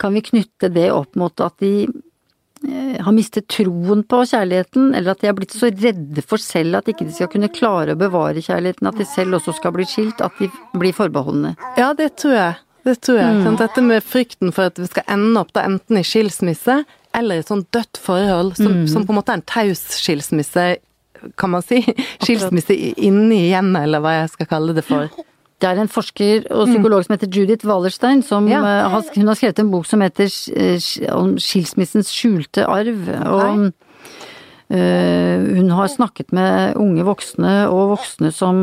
kan 0.00 0.14
vi 0.16 0.22
knytte 0.24 0.70
det 0.72 0.88
opp 0.96 1.14
mot 1.20 1.40
at 1.44 1.58
de 1.62 1.72
eh, 1.86 2.96
har 3.04 3.12
mistet 3.16 3.46
troen 3.52 4.02
på 4.08 4.22
kjærligheten, 4.30 4.94
eller 4.96 5.12
at 5.14 5.20
de 5.22 5.28
har 5.30 5.36
blitt 5.38 5.54
så 5.56 5.70
redde 5.72 6.24
for 6.26 6.40
selv 6.42 6.80
at 6.80 6.88
ikke 6.92 7.06
de 7.08 7.14
skal 7.16 7.30
kunne 7.32 7.50
klare 7.52 7.94
å 7.96 8.00
bevare 8.00 8.42
kjærligheten, 8.44 8.88
at 8.90 8.98
de 9.00 9.06
selv 9.08 9.38
også 9.38 9.54
skal 9.58 9.74
bli 9.76 9.86
skilt, 9.88 10.20
at 10.24 10.36
de 10.40 10.50
blir 10.80 10.96
forbeholdne. 10.96 11.54
Ja, 11.80 11.92
det 11.96 12.14
tror 12.20 12.36
jeg. 12.36 12.58
Det 12.88 12.94
tror 13.04 13.18
jeg. 13.20 13.40
Mm. 13.44 13.56
Dette 13.60 13.82
med 13.84 14.04
frykten 14.08 14.52
for 14.56 14.70
at 14.70 14.78
vi 14.80 14.86
skal 14.88 15.04
ende 15.12 15.40
opp 15.42 15.50
da 15.52 15.66
enten 15.68 15.98
i 16.00 16.04
skilsmisse 16.06 16.78
eller 17.12 17.36
i 17.36 17.42
et 17.42 17.48
sånt 17.50 17.66
dødt 17.74 17.98
forhold, 18.00 18.54
som, 18.56 18.86
som 18.88 19.04
på 19.04 19.12
en 19.12 19.18
måte 19.18 19.34
er 19.34 19.40
en 19.42 19.48
taus 19.50 19.82
skilsmisse, 20.00 20.64
kan 21.36 21.50
man 21.52 21.60
si. 21.66 21.82
Skilsmisse 22.24 22.72
i- 22.72 22.94
inni 23.10 23.50
hjemmet, 23.50 23.82
eller 23.84 24.00
hva 24.00 24.14
jeg 24.22 24.30
skal 24.32 24.48
kalle 24.54 24.72
det 24.78 24.84
for. 24.86 25.10
Det 25.60 25.68
er 25.68 25.76
en 25.82 25.90
forsker 25.92 26.46
og 26.56 26.66
psykolog 26.70 27.04
som 27.04 27.14
heter 27.16 27.28
Judith 27.36 27.66
Wallerstein, 27.68 28.22
som 28.24 28.48
Ja. 28.48 28.60
eh, 28.64 28.88
har, 28.88 29.02
hun 29.14 29.26
har 29.28 29.36
skrevet 29.36 29.58
en 29.60 29.70
bok 29.70 29.84
som 29.86 30.00
heter 30.00 30.28
eh, 30.56 31.12
om 31.12 31.34
skilsmissens 31.36 32.08
skjulte 32.08 32.64
arv. 32.66 33.02
Og 33.28 33.72
eh, 34.70 35.36
hun 35.60 35.68
har 35.76 35.88
snakket 35.92 36.32
med 36.32 36.76
unge 36.80 37.04
voksne 37.04 37.68
og 37.68 37.96
voksne 37.98 38.32
som 38.32 38.62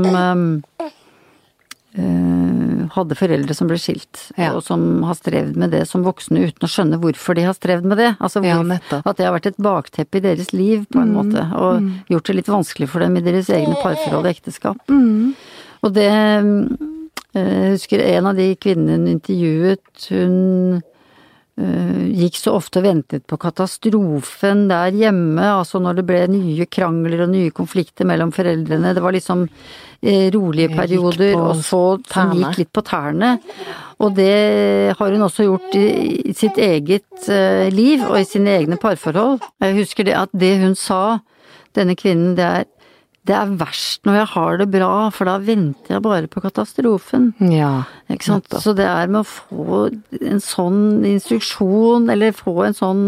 eh, 1.97 2.91
hadde 2.93 3.15
foreldre 3.17 3.53
som 3.57 3.67
ble 3.69 3.77
skilt, 3.81 4.31
Ja. 4.37 4.51
og 4.55 4.61
som 4.63 5.03
har 5.03 5.15
strevd 5.17 5.55
med 5.57 5.71
det 5.71 5.87
som 5.89 6.03
voksne 6.05 6.43
uten 6.47 6.65
å 6.65 6.69
skjønne 6.69 6.99
hvorfor 7.01 7.35
de 7.35 7.43
har 7.47 7.53
strevd 7.57 7.85
med 7.89 7.97
det. 7.97 8.15
Altså 8.21 8.41
hvor. 8.41 8.63
Mm. 8.63 8.79
at 9.05 9.17
det 9.17 9.25
har 9.25 9.33
vært 9.33 9.47
et 9.51 9.57
bakteppe 9.57 10.17
i 10.17 10.21
deres 10.21 10.53
liv, 10.53 10.85
på 10.93 11.01
en 11.01 11.13
måte, 11.13 11.41
og 11.57 11.81
gjort 12.09 12.25
det 12.25 12.35
litt 12.35 12.47
vanskelig 12.53 12.89
for 12.89 12.99
dem 13.05 13.17
i 13.17 13.21
deres 13.25 13.49
egne 13.49 13.75
parforhold 13.81 14.25
og 14.25 14.31
ekteskap. 14.33 14.77
Mm. 14.89 15.33
Og 15.85 15.93
det 15.95 16.09
eh, 16.09 16.43
Jeg 17.37 17.73
husker 17.77 18.01
en 18.01 18.29
av 18.31 18.37
de 18.37 18.51
kvinnene 18.57 18.97
hun 18.97 19.09
intervjuet, 19.11 20.07
hun 20.09 20.37
øh, 21.61 22.05
gikk 22.17 22.39
så 22.39 22.55
ofte 22.57 22.81
og 22.81 22.87
ventet 22.87 23.25
på 23.29 23.37
katastrofen 23.41 24.65
der 24.71 24.95
hjemme, 24.95 25.43
altså 25.43 25.81
når 25.83 25.99
det 25.99 26.07
ble 26.07 26.23
nye 26.33 26.65
krangler 26.65 27.25
og 27.27 27.33
nye 27.35 27.53
konflikter 27.53 28.09
mellom 28.09 28.33
foreldrene. 28.33 28.95
Det 28.95 29.03
var 29.03 29.13
liksom 29.13 29.45
eh, 30.01 30.31
rolige 30.33 30.73
perioder, 30.73 31.35
og 31.37 31.61
så 31.61 31.83
som 32.09 32.33
gikk 32.33 32.63
litt 32.63 32.73
på 32.73 32.85
tærne. 32.87 33.37
Og 33.97 34.13
det 34.17 34.93
har 34.97 35.13
hun 35.13 35.25
også 35.25 35.47
gjort 35.47 35.77
i, 35.77 36.33
sitt 36.37 36.57
eget 36.61 37.29
eh, 37.33 37.67
liv 37.73 38.03
og 38.05 38.19
i 38.19 38.27
sine 38.29 38.53
egne 38.59 38.77
parforhold. 38.81 39.39
Jeg 39.63 39.77
husker 39.79 40.05
det 40.05 40.17
at 40.17 40.33
det 40.37 40.53
hun 40.61 40.77
sa, 40.77 41.19
denne 41.77 41.97
kvinnen, 41.97 42.35
det 42.37 42.45
er 42.45 42.65
det 43.27 43.35
er 43.35 43.51
verst 43.59 44.05
når 44.07 44.15
jeg 44.21 44.27
har 44.33 44.57
det 44.61 44.67
bra, 44.73 44.91
for 45.13 45.27
da 45.29 45.37
venter 45.43 45.97
jeg 45.97 46.03
bare 46.05 46.29
på 46.31 46.41
katastrofen. 46.43 47.29
Ja. 47.51 47.83
Ikke 48.09 48.29
sant? 48.29 48.47
Så 48.63 48.73
det 48.77 48.87
er 48.87 49.07
med 49.11 49.21
å 49.25 49.27
få 49.27 49.81
en 50.21 50.39
sånn 50.43 51.03
instruksjon, 51.07 52.09
eller 52.13 52.35
få 52.35 52.55
en 52.69 52.77
sånn 52.77 53.03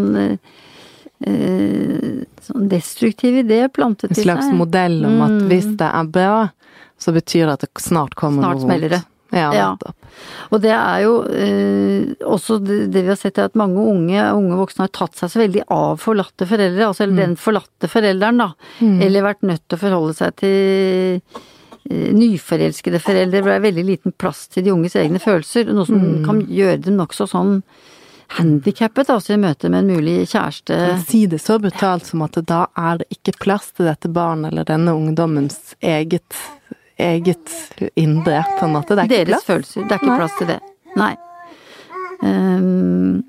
eh, 1.25 2.23
sånn 2.45 2.69
destruktiv 2.71 3.41
idé 3.43 3.65
plantet 3.73 4.13
En 4.13 4.21
slags 4.23 4.51
modell 4.55 5.01
om 5.05 5.21
at 5.25 5.35
Mm. 5.41 5.47
hvis 5.49 5.69
det 5.77 5.89
er 5.89 6.03
bra, 6.07 6.49
så 6.99 7.13
betyr 7.15 7.45
det 7.47 7.53
at 7.53 7.59
det 7.61 7.69
snart 7.83 8.15
kommer 8.15 8.43
Snart 8.43 8.59
noe 8.59 8.67
smeller 8.67 8.89
det. 8.89 9.03
Ja, 9.31 9.49
Ja. 9.53 9.67
Og 10.49 10.61
det 10.63 10.71
er 10.73 11.03
jo 11.03 11.13
eh, 11.29 12.15
også 12.25 12.57
det, 12.65 12.79
det 12.93 13.03
vi 13.05 13.11
har 13.11 13.19
sett, 13.19 13.37
er 13.37 13.51
at 13.51 13.59
mange 13.59 13.77
unge, 13.77 14.23
unge 14.33 14.57
voksne 14.57 14.87
har 14.87 14.93
tatt 14.95 15.15
seg 15.19 15.29
så 15.29 15.41
veldig 15.43 15.67
av 15.69 15.99
forlatte 16.01 16.47
foreldre, 16.49 16.87
altså 16.87 17.05
eller 17.05 17.21
den 17.21 17.35
forlatte 17.37 17.89
forelderen, 17.91 18.41
da. 18.41 18.49
Eller 19.05 19.25
vært 19.27 19.45
nødt 19.45 19.67
til 19.67 19.77
å 19.77 19.83
forholde 19.83 20.17
seg 20.17 20.35
til 20.41 21.21
eh, 21.91 22.09
nyforelskede 22.17 22.99
foreldre, 23.03 23.41
hvor 23.43 23.53
det 23.53 23.59
er 23.59 23.67
veldig 23.69 23.85
liten 23.91 24.17
plass 24.17 24.47
til 24.49 24.65
de 24.65 24.73
unges 24.73 24.97
egne 24.97 25.21
følelser. 25.21 25.69
Noe 25.73 25.85
som 25.85 26.01
kan 26.25 26.41
gjøre 26.49 26.81
dem 26.89 26.97
nokså 26.97 27.29
sånn 27.29 27.59
handikappet, 28.37 29.09
altså 29.09 29.33
i 29.33 29.39
møte 29.41 29.69
med 29.73 29.83
en 29.87 29.95
mulig 29.97 30.27
kjæreste. 30.29 30.75
Si 31.09 31.23
det 31.31 31.39
så 31.41 31.55
brutalt 31.61 32.05
som 32.05 32.21
at 32.25 32.37
da 32.45 32.67
er 32.77 32.99
det 33.01 33.07
ikke 33.15 33.37
plass 33.41 33.71
til 33.73 33.87
dette 33.89 34.09
barnet 34.13 34.51
eller 34.51 34.67
denne 34.69 34.93
ungdommens 34.93 35.75
eget, 35.81 36.37
eget 36.99 37.53
indre, 37.95 38.43
på 38.59 38.65
en 38.67 38.73
måte. 38.75 38.95
Det 38.95 38.99
er 38.99 39.09
ikke 39.09 39.17
Deres 39.17 39.27
plass. 39.29 39.45
følelser. 39.49 39.87
Det 39.87 39.91
er 39.91 39.99
ikke 40.01 40.11
Nei. 40.11 40.17
plass 40.19 40.37
til 40.37 40.47
det. 40.47 40.59
Nei. 40.99 41.11
Um, 42.21 43.23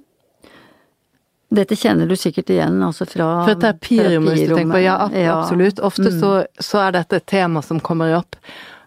dette 1.50 1.76
kjenner 1.78 2.06
du 2.10 2.14
sikkert 2.18 2.50
igjen 2.54 2.76
altså 2.86 3.06
fra 3.10 3.28
Fra 3.46 3.54
terapirommet, 3.58 4.34
hvis 4.36 4.48
du 4.48 4.54
tenker 4.56 4.76
på, 4.76 4.82
ja, 4.84 4.96
ab- 5.06 5.14
Ja. 5.18 5.40
absolutt. 5.42 5.80
Ofte 5.82 6.10
så, 6.14 6.32
så 6.62 6.78
er 6.88 6.92
dette 6.92 7.16
et 7.18 7.26
tema 7.26 7.62
som 7.62 7.80
kommer 7.80 8.14
opp, 8.18 8.36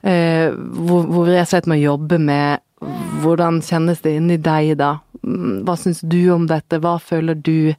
eh, 0.03 0.49
hvor, 0.55 1.03
hvor 1.11 1.27
og 1.27 1.47
slett 1.47 1.67
må 1.67 1.75
jobbe 1.79 2.19
med 2.19 2.59
hvordan 3.23 3.61
kjennes 3.63 4.01
det 4.03 4.15
inni 4.19 4.37
deg 4.37 4.77
da? 4.77 4.97
Mm, 5.23 5.63
Hva 5.63 5.75
syns 5.79 6.01
du 6.03 6.29
om 6.33 6.47
dette, 6.47 6.79
hva 6.83 6.97
føler 6.99 7.35
du? 7.35 7.73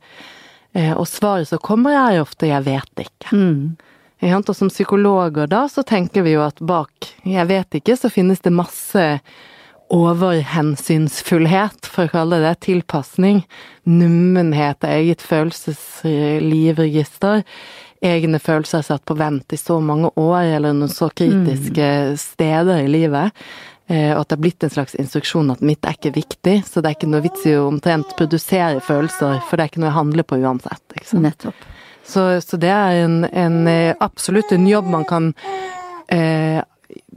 Eh, 0.75 0.93
og 0.97 1.07
svaret 1.07 1.47
som 1.49 1.59
kommer 1.59 1.93
er 1.93 2.21
ofte 2.23 2.47
'jeg 2.49 2.65
vet 2.65 2.95
ikke'. 3.05 3.33
Mm. 3.33 3.77
Og 4.25 4.57
som 4.57 4.71
psykologer 4.73 5.47
da, 5.47 5.69
så 5.69 5.83
tenker 5.85 6.23
vi 6.25 6.33
jo 6.33 6.43
at 6.47 6.61
bak 6.61 6.91
'jeg 7.25 7.47
vet 7.47 7.71
ikke', 7.71 7.97
så 7.97 8.11
finnes 8.11 8.41
det 8.41 8.53
masse 8.53 9.21
overhensynsfullhet, 9.91 11.87
for 11.87 12.05
å 12.07 12.11
kalle 12.11 12.41
det 12.41 12.61
tilpasning. 12.61 13.45
Nummenhet 13.85 14.85
av 14.85 14.91
eget 14.91 15.23
følelseslivregister. 15.23 17.43
Egne 18.03 18.39
følelser 18.39 18.83
satt 18.83 19.05
på 19.05 19.15
vent 19.17 19.53
i 19.53 19.57
så 19.57 19.81
mange 19.81 20.11
år, 20.17 20.43
eller 20.57 20.73
noen 20.73 20.89
så 20.89 21.09
kritiske 21.11 22.17
steder 22.17 22.79
i 22.85 22.89
livet. 22.89 23.33
Eh, 23.89 24.13
Og 24.15 24.21
at 24.21 24.29
det 24.29 24.39
er 24.39 24.43
blitt 24.43 24.65
en 24.65 24.71
slags 24.71 24.95
instruksjon 24.95 25.51
at 25.53 25.61
mitt 25.61 25.85
er 25.85 25.93
ikke 25.93 26.15
viktig, 26.15 26.65
så 26.65 26.81
det 26.81 26.89
er 26.89 26.95
ikke 26.97 27.11
noe 27.13 27.21
vits 27.21 27.47
i 27.47 27.53
å 27.53 27.69
omtrent 27.69 28.17
produsere 28.17 28.81
følelser, 28.81 29.41
for 29.45 29.57
det 29.57 29.63
er 29.63 29.69
ikke 29.69 29.81
noe 29.81 29.91
jeg 29.91 30.01
handler 30.01 30.23
på 30.25 30.37
uansett. 30.41 30.83
Nettopp. 31.13 31.55
Så, 32.05 32.27
så 32.45 32.61
det 32.61 32.71
er 32.71 33.05
en, 33.05 33.25
en 33.33 33.67
eh, 33.71 33.97
absolutt 34.05 34.53
en 34.53 34.69
jobb 34.69 34.91
man 34.93 35.07
kan 35.09 35.31
eh, 36.13 36.61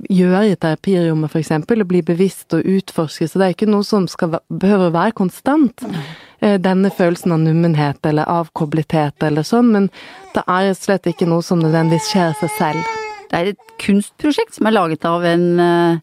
gjøre 0.10 0.44
i 0.52 0.56
terapirommet, 0.56 1.36
eksempel, 1.36 1.84
og 1.84 1.90
bli 1.92 2.02
bevisst 2.06 2.56
og 2.56 2.66
utforske. 2.66 3.28
Så 3.28 3.40
det 3.40 3.48
er 3.48 3.56
ikke 3.56 3.70
noe 3.70 3.86
som 3.88 4.08
skal, 4.12 4.40
behøver 4.48 4.90
å 4.90 4.96
være 4.96 5.18
konstant. 5.18 5.84
Eh, 6.40 6.58
denne 6.62 6.92
følelsen 6.94 7.34
av 7.34 7.42
nummenhet 7.42 8.06
eller 8.06 8.30
avkoblethet 8.30 9.24
eller 9.26 9.46
sånn, 9.48 9.72
men 9.74 9.90
det 10.36 10.44
er 10.46 10.74
slett 10.78 11.10
ikke 11.10 11.30
noe 11.30 11.46
som 11.46 11.62
nødvendigvis 11.64 12.12
skjer 12.12 12.36
seg 12.44 12.54
selv. 12.60 12.92
Det 13.28 13.40
er 13.40 13.52
et 13.52 13.72
kunstprosjekt 13.82 14.56
som 14.56 14.70
er 14.70 14.78
laget 14.78 15.08
av 15.10 15.26
en, 15.26 15.48
eh, 15.60 15.98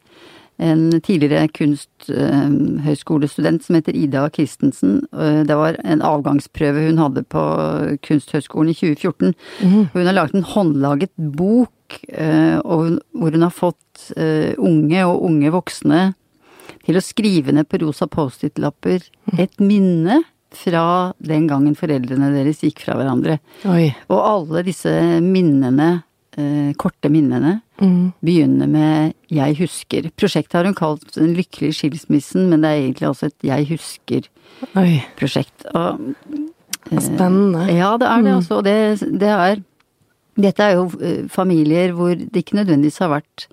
en 0.62 1.00
tidligere 1.02 1.48
kunsthøyskolestudent 1.50 3.64
som 3.64 3.74
heter 3.78 3.96
Ida 3.96 4.28
Christensen. 4.30 5.00
Eh, 5.12 5.42
Det 5.44 5.56
var 5.56 5.76
en 5.84 6.00
avgangsprøve 6.02 6.86
hun 6.88 6.98
hadde 6.98 7.22
på 7.26 7.42
Kunsthøgskolen 8.06 8.70
i 8.70 8.74
2014. 8.74 9.34
Hun 9.92 10.06
har 10.06 10.12
laget 10.14 10.34
en 10.34 10.42
håndlaget 10.54 11.10
bok 11.18 11.70
eh, 12.08 12.58
og 12.64 12.98
hvor 13.12 13.30
hun 13.34 13.42
har 13.42 13.50
fått 13.54 14.12
eh, 14.16 14.54
unge 14.58 15.04
og 15.06 15.22
unge 15.26 15.50
voksne 15.54 16.14
til 16.84 16.96
å 16.96 17.00
skrive 17.04 17.52
ned 17.52 17.68
på 17.68 17.78
rosa 17.82 18.06
Post-It-lapper 18.06 19.00
et 19.38 19.60
minne 19.60 20.22
fra 20.54 21.12
den 21.18 21.48
gangen 21.50 21.74
foreldrene 21.74 22.30
deres 22.34 22.60
gikk 22.62 22.80
fra 22.84 22.94
hverandre. 22.94 23.38
Oi. 23.66 23.94
Og 24.08 24.20
alle 24.22 24.62
disse 24.62 24.90
minnene, 25.24 26.04
eh, 26.38 26.72
korte 26.80 27.08
minnene, 27.12 27.60
begynne 28.22 28.66
med 28.70 29.14
'jeg 29.30 29.56
husker'. 29.58 30.10
Prosjektet 30.16 30.52
har 30.54 30.64
hun 30.64 30.74
kalt 30.74 31.14
'Den 31.14 31.34
lykkelige 31.34 31.74
skilsmissen', 31.74 32.48
men 32.48 32.62
det 32.62 32.70
er 32.70 32.80
egentlig 32.82 33.08
også 33.08 33.26
et 33.26 33.42
'jeg 33.42 33.66
husker'-prosjekt. 33.68 35.64
Eh, 35.74 35.96
Spennende. 37.00 37.66
Ja, 37.72 37.96
det 37.96 38.06
er 38.06 38.22
det 38.22 38.34
også. 38.34 38.54
Og 38.58 38.64
det, 38.64 39.00
det 39.20 39.28
er 39.28 39.62
Dette 40.36 40.62
er 40.62 40.72
jo 40.74 40.90
eh, 41.00 41.28
familier 41.28 41.92
hvor 41.94 42.10
det 42.14 42.34
ikke 42.34 42.56
nødvendigvis 42.58 42.98
har 42.98 43.08
vært 43.08 43.46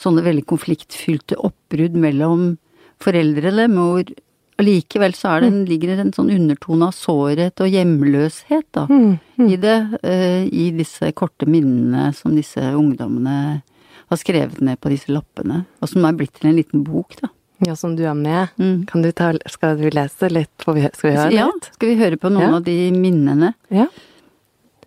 sånne 0.00 0.24
veldig 0.24 0.46
konfliktfylte 0.48 1.36
oppbrudd 1.36 1.92
mellom 1.92 2.58
foreldrene, 3.02 3.68
men 3.68 4.14
hvor 4.62 4.70
allikevel 4.70 5.14
så 5.14 5.28
er 5.36 5.40
det, 5.42 5.50
mm. 5.50 5.64
ligger 5.66 5.90
det 5.90 6.02
en 6.02 6.14
sånn 6.14 6.30
undertone 6.30 6.86
av 6.86 6.94
sårhet 6.94 7.60
og 7.60 7.68
hjemløshet, 7.68 8.66
da 8.72 8.86
Mm, 8.88 9.18
i 9.48 9.56
det, 9.56 9.98
Uh, 10.02 10.46
i 10.46 10.70
disse 10.70 11.12
korte 11.12 11.46
minnene 11.46 12.12
som 12.14 12.34
disse 12.36 12.60
ungdommene 12.60 13.62
har 14.08 14.16
skrevet 14.16 14.60
ned 14.60 14.80
på 14.80 14.90
disse 14.90 15.10
lappene, 15.10 15.64
og 15.80 15.88
som 15.88 16.04
er 16.04 16.12
blitt 16.12 16.34
til 16.38 16.50
en 16.50 16.56
liten 16.56 16.84
bok, 16.84 17.16
da. 17.20 17.28
Ja, 17.64 17.76
som 17.76 17.94
du 17.96 18.02
er 18.04 18.14
med. 18.14 18.48
Mm. 18.58 18.86
Kan 18.86 19.02
du 19.02 19.12
ta, 19.12 19.32
skal 19.46 19.78
du 19.78 19.88
lese 19.90 20.28
litt? 20.30 20.50
Får 20.58 20.74
vi, 20.74 20.88
skal 20.92 21.10
vi 21.10 21.16
høre 21.16 21.32
Ja, 21.32 21.50
skal 21.72 21.88
vi 21.88 21.94
høre 22.00 22.16
på 22.16 22.30
noen 22.30 22.50
Ja. 22.50 22.56
av 22.56 22.64
de 22.64 22.90
minnene? 22.90 23.54
Ja. 23.70 23.86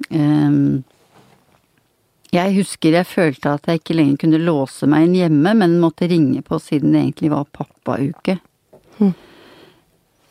Um, 0.09 0.83
jeg 2.33 2.55
husker 2.57 2.91
jeg 2.91 3.07
følte 3.07 3.53
at 3.53 3.65
jeg 3.65 3.79
ikke 3.79 3.95
lenger 3.95 4.17
kunne 4.17 4.43
låse 4.43 4.88
meg 4.88 5.07
inn 5.07 5.15
hjemme, 5.15 5.55
men 5.55 5.79
måtte 5.79 6.09
ringe 6.09 6.41
på 6.43 6.59
siden 6.59 6.91
det 6.91 7.01
egentlig 7.01 7.31
var 7.31 7.45
pappauke. 7.45 8.39
Mhm. 8.99 9.13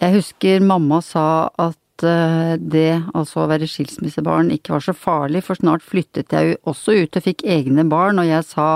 Jeg 0.04 0.18
husker 0.18 0.60
mamma 0.60 0.98
sa 1.00 1.48
at 1.56 2.04
eh, 2.04 2.54
det, 2.60 2.88
altså 3.16 3.44
å 3.44 3.48
være 3.48 3.68
skilsmissebarn, 3.70 4.50
ikke 4.52 4.74
var 4.74 4.84
så 4.84 4.92
farlig, 4.92 5.40
for 5.46 5.56
snart 5.56 5.84
flyttet 5.86 6.34
jeg 6.34 6.50
jo 6.50 6.56
også 6.74 6.96
ut 6.98 7.16
og 7.16 7.24
fikk 7.24 7.44
egne 7.48 7.86
barn, 7.88 8.20
og 8.20 8.28
jeg 8.28 8.44
sa 8.44 8.66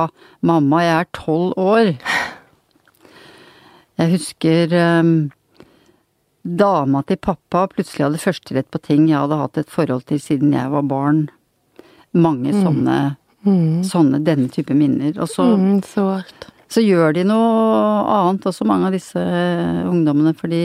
mamma, 0.40 0.80
jeg 0.86 0.94
er 1.02 1.10
tolv 1.18 1.52
år. 1.60 1.90
Jeg 3.98 4.12
husker 4.14 4.72
um, 5.02 5.12
dama 6.46 7.02
til 7.04 7.18
pappa 7.20 7.64
plutselig 7.72 8.06
hadde 8.06 8.20
førsterett 8.22 8.68
på 8.72 8.80
ting 8.86 9.08
jeg 9.10 9.18
hadde 9.18 9.40
hatt 9.40 9.58
et 9.58 9.72
forhold 9.74 10.06
til 10.08 10.20
siden 10.22 10.54
jeg 10.54 10.70
var 10.72 10.86
barn. 10.88 11.24
Mange 12.16 12.54
sånne, 12.56 12.94
sånne 13.84 14.22
denne 14.24 14.48
type 14.54 14.72
minner. 14.74 15.12
Og 15.20 15.28
så, 15.28 15.44
Mm, 15.58 15.82
så, 15.84 16.22
så 16.70 16.80
gjør 16.80 17.18
de 17.18 17.26
noe 17.28 17.74
annet 18.14 18.46
også, 18.48 18.64
mange 18.70 18.86
av 18.88 18.96
disse 18.96 19.18
ungdommene, 19.90 20.32
fordi 20.38 20.62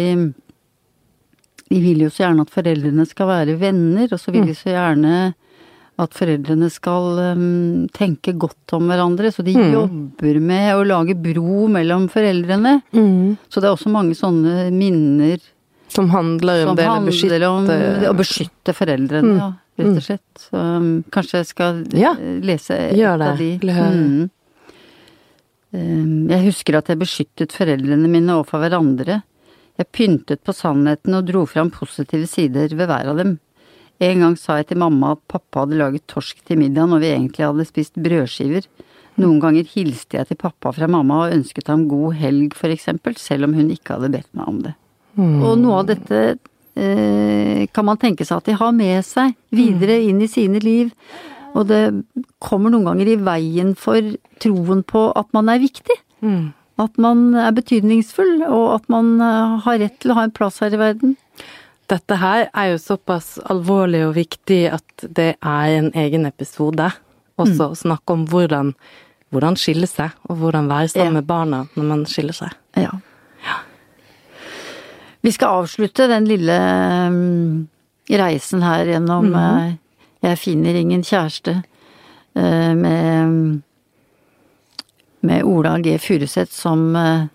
de 1.73 1.79
vil 1.81 2.03
jo 2.05 2.09
så 2.13 2.27
gjerne 2.27 2.43
at 2.45 2.51
foreldrene 2.53 3.05
skal 3.09 3.29
være 3.31 3.55
venner, 3.61 4.11
og 4.13 4.19
så 4.21 4.33
vil 4.35 4.45
de 4.45 4.53
så 4.57 4.69
gjerne 4.75 5.15
at 6.03 6.15
foreldrene 6.17 6.69
skal 6.73 7.19
um, 7.35 7.87
tenke 7.93 8.33
godt 8.41 8.73
om 8.73 8.87
hverandre, 8.89 9.29
så 9.33 9.43
de 9.45 9.53
jobber 9.53 10.39
med 10.41 10.71
å 10.73 10.85
lage 10.89 11.13
bro 11.21 11.67
mellom 11.69 12.07
foreldrene. 12.09 12.79
Mm. 12.97 13.35
Så 13.49 13.61
det 13.61 13.69
er 13.69 13.75
også 13.75 13.91
mange 13.93 14.15
sånne 14.17 14.71
minner 14.73 15.37
Som 15.93 16.09
handler 16.09 16.63
om 16.65 16.71
som 16.73 16.79
det 16.79 16.87
å 16.89 16.95
beskytte 17.05 17.49
om 17.49 17.67
å 18.09 18.15
beskytte 18.17 18.73
foreldrene, 18.73 19.33
Mm. 19.33 19.37
ja, 19.37 19.51
rett 19.83 19.97
og 19.97 20.03
slett. 20.07 20.41
Så, 20.47 20.57
um, 20.77 21.03
kanskje 21.13 21.37
jeg 21.43 21.47
skal 21.51 21.83
Ja, 21.93 22.15
eh, 22.17 22.39
lese 22.41 22.73
et 22.89 22.97
gjør 22.97 23.21
det. 23.21 23.27
av 23.29 23.37
de. 23.37 23.51
Mm. 23.61 24.29
Um, 25.73 26.27
Jeg 26.29 26.45
husker 26.47 26.77
at 26.77 26.89
jeg 26.91 26.99
beskyttet 27.01 27.53
foreldrene 27.53 28.09
mine 28.09 28.33
overfor 28.35 28.61
hverandre. 28.65 29.21
Jeg 29.79 29.89
pyntet 29.95 30.43
på 30.45 30.53
sannheten 30.53 31.15
og 31.17 31.25
dro 31.27 31.47
fram 31.49 31.71
positive 31.73 32.27
sider 32.29 32.73
ved 32.77 32.89
hver 32.89 33.09
av 33.09 33.19
dem. 33.21 33.37
En 34.03 34.23
gang 34.25 34.35
sa 34.37 34.59
jeg 34.59 34.71
til 34.71 34.81
mamma 34.81 35.13
at 35.15 35.21
pappa 35.31 35.63
hadde 35.63 35.79
laget 35.79 36.05
torsk 36.11 36.43
til 36.45 36.59
middag 36.61 36.89
når 36.91 37.01
vi 37.01 37.11
egentlig 37.13 37.45
hadde 37.45 37.65
spist 37.69 37.97
brødskiver. 37.97 38.67
Noen 39.21 39.41
ganger 39.41 39.67
hilste 39.69 40.17
jeg 40.17 40.31
til 40.31 40.39
pappa 40.41 40.71
fra 40.73 40.89
mamma 40.89 41.23
og 41.23 41.35
ønsket 41.35 41.69
ham 41.69 41.85
god 41.89 42.17
helg, 42.17 42.55
for 42.57 42.73
eksempel, 42.73 43.17
selv 43.21 43.47
om 43.47 43.53
hun 43.57 43.69
ikke 43.73 43.97
hadde 43.97 44.11
bedt 44.15 44.29
meg 44.33 44.49
om 44.49 44.63
det. 44.65 44.73
Mm. 45.13 45.35
Og 45.45 45.53
noe 45.61 45.83
av 45.83 45.91
dette 45.91 46.21
eh, 46.73 47.65
kan 47.69 47.85
man 47.85 48.01
tenke 48.01 48.25
seg 48.25 48.41
at 48.41 48.49
de 48.49 48.57
har 48.57 48.73
med 48.73 49.05
seg 49.05 49.35
videre 49.53 49.99
inn 50.01 50.23
i 50.25 50.29
sine 50.31 50.61
liv. 50.63 50.89
Og 51.53 51.69
det 51.69 51.83
kommer 52.41 52.73
noen 52.73 52.89
ganger 52.89 53.13
i 53.13 53.19
veien 53.21 53.75
for 53.77 54.01
troen 54.41 54.81
på 54.89 55.05
at 55.13 55.29
man 55.37 55.53
er 55.53 55.61
viktig. 55.61 55.99
Mm. 56.25 56.49
At 56.81 56.97
man 56.97 57.35
er 57.37 57.51
betydningsfull, 57.53 58.41
og 58.47 58.75
at 58.79 58.87
man 58.89 59.19
eh, 59.21 59.57
har 59.65 59.77
rett 59.83 59.99
til 60.01 60.11
å 60.13 60.17
ha 60.17 60.23
en 60.27 60.33
plass 60.33 60.57
her 60.63 60.73
i 60.73 60.79
verden. 60.81 61.15
Dette 61.91 62.15
her 62.17 62.47
er 62.55 62.71
jo 62.71 62.79
såpass 62.81 63.35
alvorlig 63.51 64.05
og 64.07 64.15
viktig 64.15 64.61
at 64.73 65.03
det 65.13 65.33
er 65.37 65.73
en 65.77 65.91
egen 65.93 66.25
episode. 66.25 66.87
Også 67.37 67.67
å 67.71 67.77
snakke 67.77 68.13
om 68.15 68.23
hvordan, 68.29 68.71
hvordan 69.33 69.57
skille 69.59 69.85
seg, 69.89 70.13
og 70.29 70.37
hvordan 70.41 70.69
være 70.71 70.89
sammen 70.93 71.11
Ja. 71.13 71.17
med 71.19 71.27
barna 71.29 71.63
når 71.75 71.83
man 71.91 72.05
skiller 72.09 72.33
seg. 72.33 72.55
Ja. 72.77 72.93
Vi 75.23 75.31
skal 75.31 75.61
avslutte 75.63 76.07
den 76.11 76.25
lille 76.27 76.55
mm, 77.13 77.67
reisen 78.19 78.63
her 78.65 78.89
gjennom 78.91 79.29
eh, 79.39 79.75
Jeg 80.23 80.39
finner 80.41 80.75
ingen 80.75 81.03
kjæreste 81.03 81.53
eh, 82.35 82.73
med, 82.75 83.61
med 85.23 85.43
Ola 85.47 85.77
G. 85.79 85.97
Furuseth 85.99 86.51
som 86.51 86.95
eh, 86.95 87.25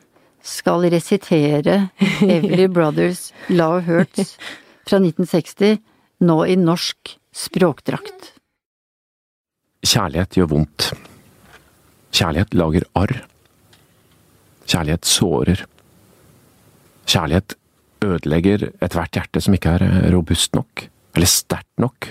skal 0.45 0.87
resitere 0.93 1.89
Every 2.23 2.69
Brothers 2.69 3.33
Love 3.49 3.81
Hurts 3.89 4.37
fra 4.89 5.01
1960, 5.01 5.79
nå 6.25 6.39
i 6.47 6.57
norsk 6.57 7.17
språkdrakt. 7.35 8.33
Kjærlighet 9.85 10.37
gjør 10.39 10.51
vondt. 10.53 10.91
Kjærlighet 12.13 12.57
lager 12.59 12.87
arr. 12.99 13.15
Kjærlighet 14.69 15.09
sårer. 15.09 15.65
Kjærlighet 17.09 17.55
ødelegger 18.05 18.69
ethvert 18.85 19.17
hjerte 19.17 19.43
som 19.45 19.57
ikke 19.57 19.77
er 19.79 20.11
robust 20.13 20.57
nok, 20.57 20.87
eller 21.17 21.31
sterkt 21.31 21.81
nok, 21.81 22.11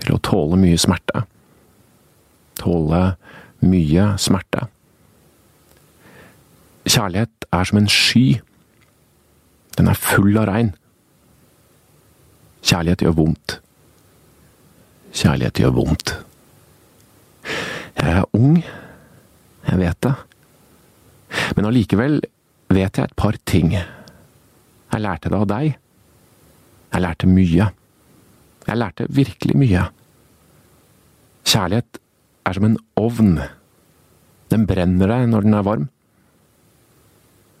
til 0.00 0.16
å 0.16 0.22
tåle 0.24 0.58
mye 0.60 0.80
smerte. 0.80 1.24
Tåle 2.60 3.02
mye 3.64 4.08
smerte. 4.20 4.66
Kjærlighet 6.86 7.46
er 7.52 7.64
som 7.66 7.78
en 7.80 7.88
sky. 7.90 8.40
Den 9.76 9.90
er 9.90 9.98
full 9.98 10.36
av 10.38 10.46
regn. 10.48 10.70
Kjærlighet 12.66 13.02
gjør 13.02 13.16
vondt. 13.18 13.56
Kjærlighet 15.16 15.60
gjør 15.62 15.74
vondt. 15.76 16.14
Jeg 17.96 18.12
er 18.20 18.36
ung, 18.36 18.60
jeg 19.66 19.80
vet 19.80 20.00
det. 20.06 20.14
Men 21.56 21.68
allikevel 21.68 22.20
vet 22.70 22.98
jeg 22.98 23.08
et 23.08 23.18
par 23.18 23.38
ting. 23.48 23.74
Jeg 23.74 25.02
lærte 25.02 25.32
det 25.32 25.38
av 25.38 25.48
deg. 25.50 25.76
Jeg 26.92 27.02
lærte 27.02 27.30
mye. 27.30 27.68
Jeg 28.66 28.80
lærte 28.80 29.08
virkelig 29.10 29.58
mye. 29.58 29.84
Kjærlighet 31.46 32.00
er 32.46 32.56
som 32.56 32.66
en 32.70 32.78
ovn. 32.98 33.36
Den 34.50 34.66
brenner 34.70 35.10
deg 35.10 35.28
når 35.30 35.46
den 35.46 35.58
er 35.58 35.66
varm. 35.66 35.88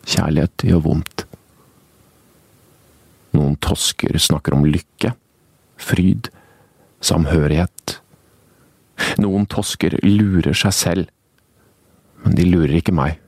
Kjærlighet 0.06 0.64
gjør 0.68 0.82
vondt. 0.84 1.24
Noen 3.36 3.56
tosker 3.60 4.16
snakker 4.22 4.54
om 4.56 4.64
lykke, 4.68 5.12
fryd, 5.76 6.30
samhørighet. 7.04 7.98
Noen 9.20 9.44
tosker 9.50 9.98
lurer 10.04 10.56
seg 10.56 10.76
selv, 10.76 11.10
men 12.22 12.38
de 12.38 12.46
lurer 12.48 12.78
ikke 12.78 12.94
meg. 12.96 13.18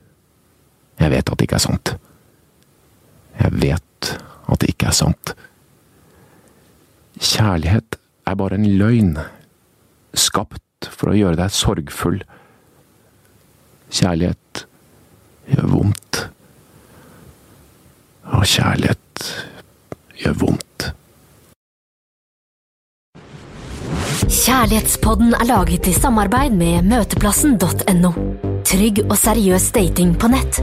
Jeg 0.99 1.13
vet 1.13 1.29
at 1.29 1.37
det 1.37 1.47
ikke 1.47 1.59
er 1.59 1.67
sant. 1.67 1.93
Jeg 3.39 3.55
vet 3.61 4.11
at 4.49 4.63
det 4.63 4.71
ikke 4.73 4.89
er 4.89 4.97
sant. 4.97 5.35
Kjærlighet 7.19 7.99
er 8.27 8.39
bare 8.39 8.57
en 8.57 8.67
løgn, 8.79 9.13
skapt 10.15 10.89
for 10.89 11.11
å 11.11 11.17
gjøre 11.17 11.39
deg 11.39 11.53
sorgfull. 11.53 12.21
Kjærlighet 13.91 14.65
gjør 15.51 15.71
vondt. 15.75 16.25
Og 18.29 18.45
kjærlighet 18.45 19.29
gjør 20.21 20.35
vondt. 20.43 20.89
Kjærlighetspodden 24.29 25.33
er 25.33 25.45
laget 25.49 25.87
i 25.87 25.93
samarbeid 25.93 26.53
med 26.53 26.85
møteplassen.no. 26.91 28.11
Trygg 28.65 29.01
og 29.09 29.17
seriøs 29.17 29.71
dating 29.75 30.13
på 30.19 30.29
nett. 30.29 30.61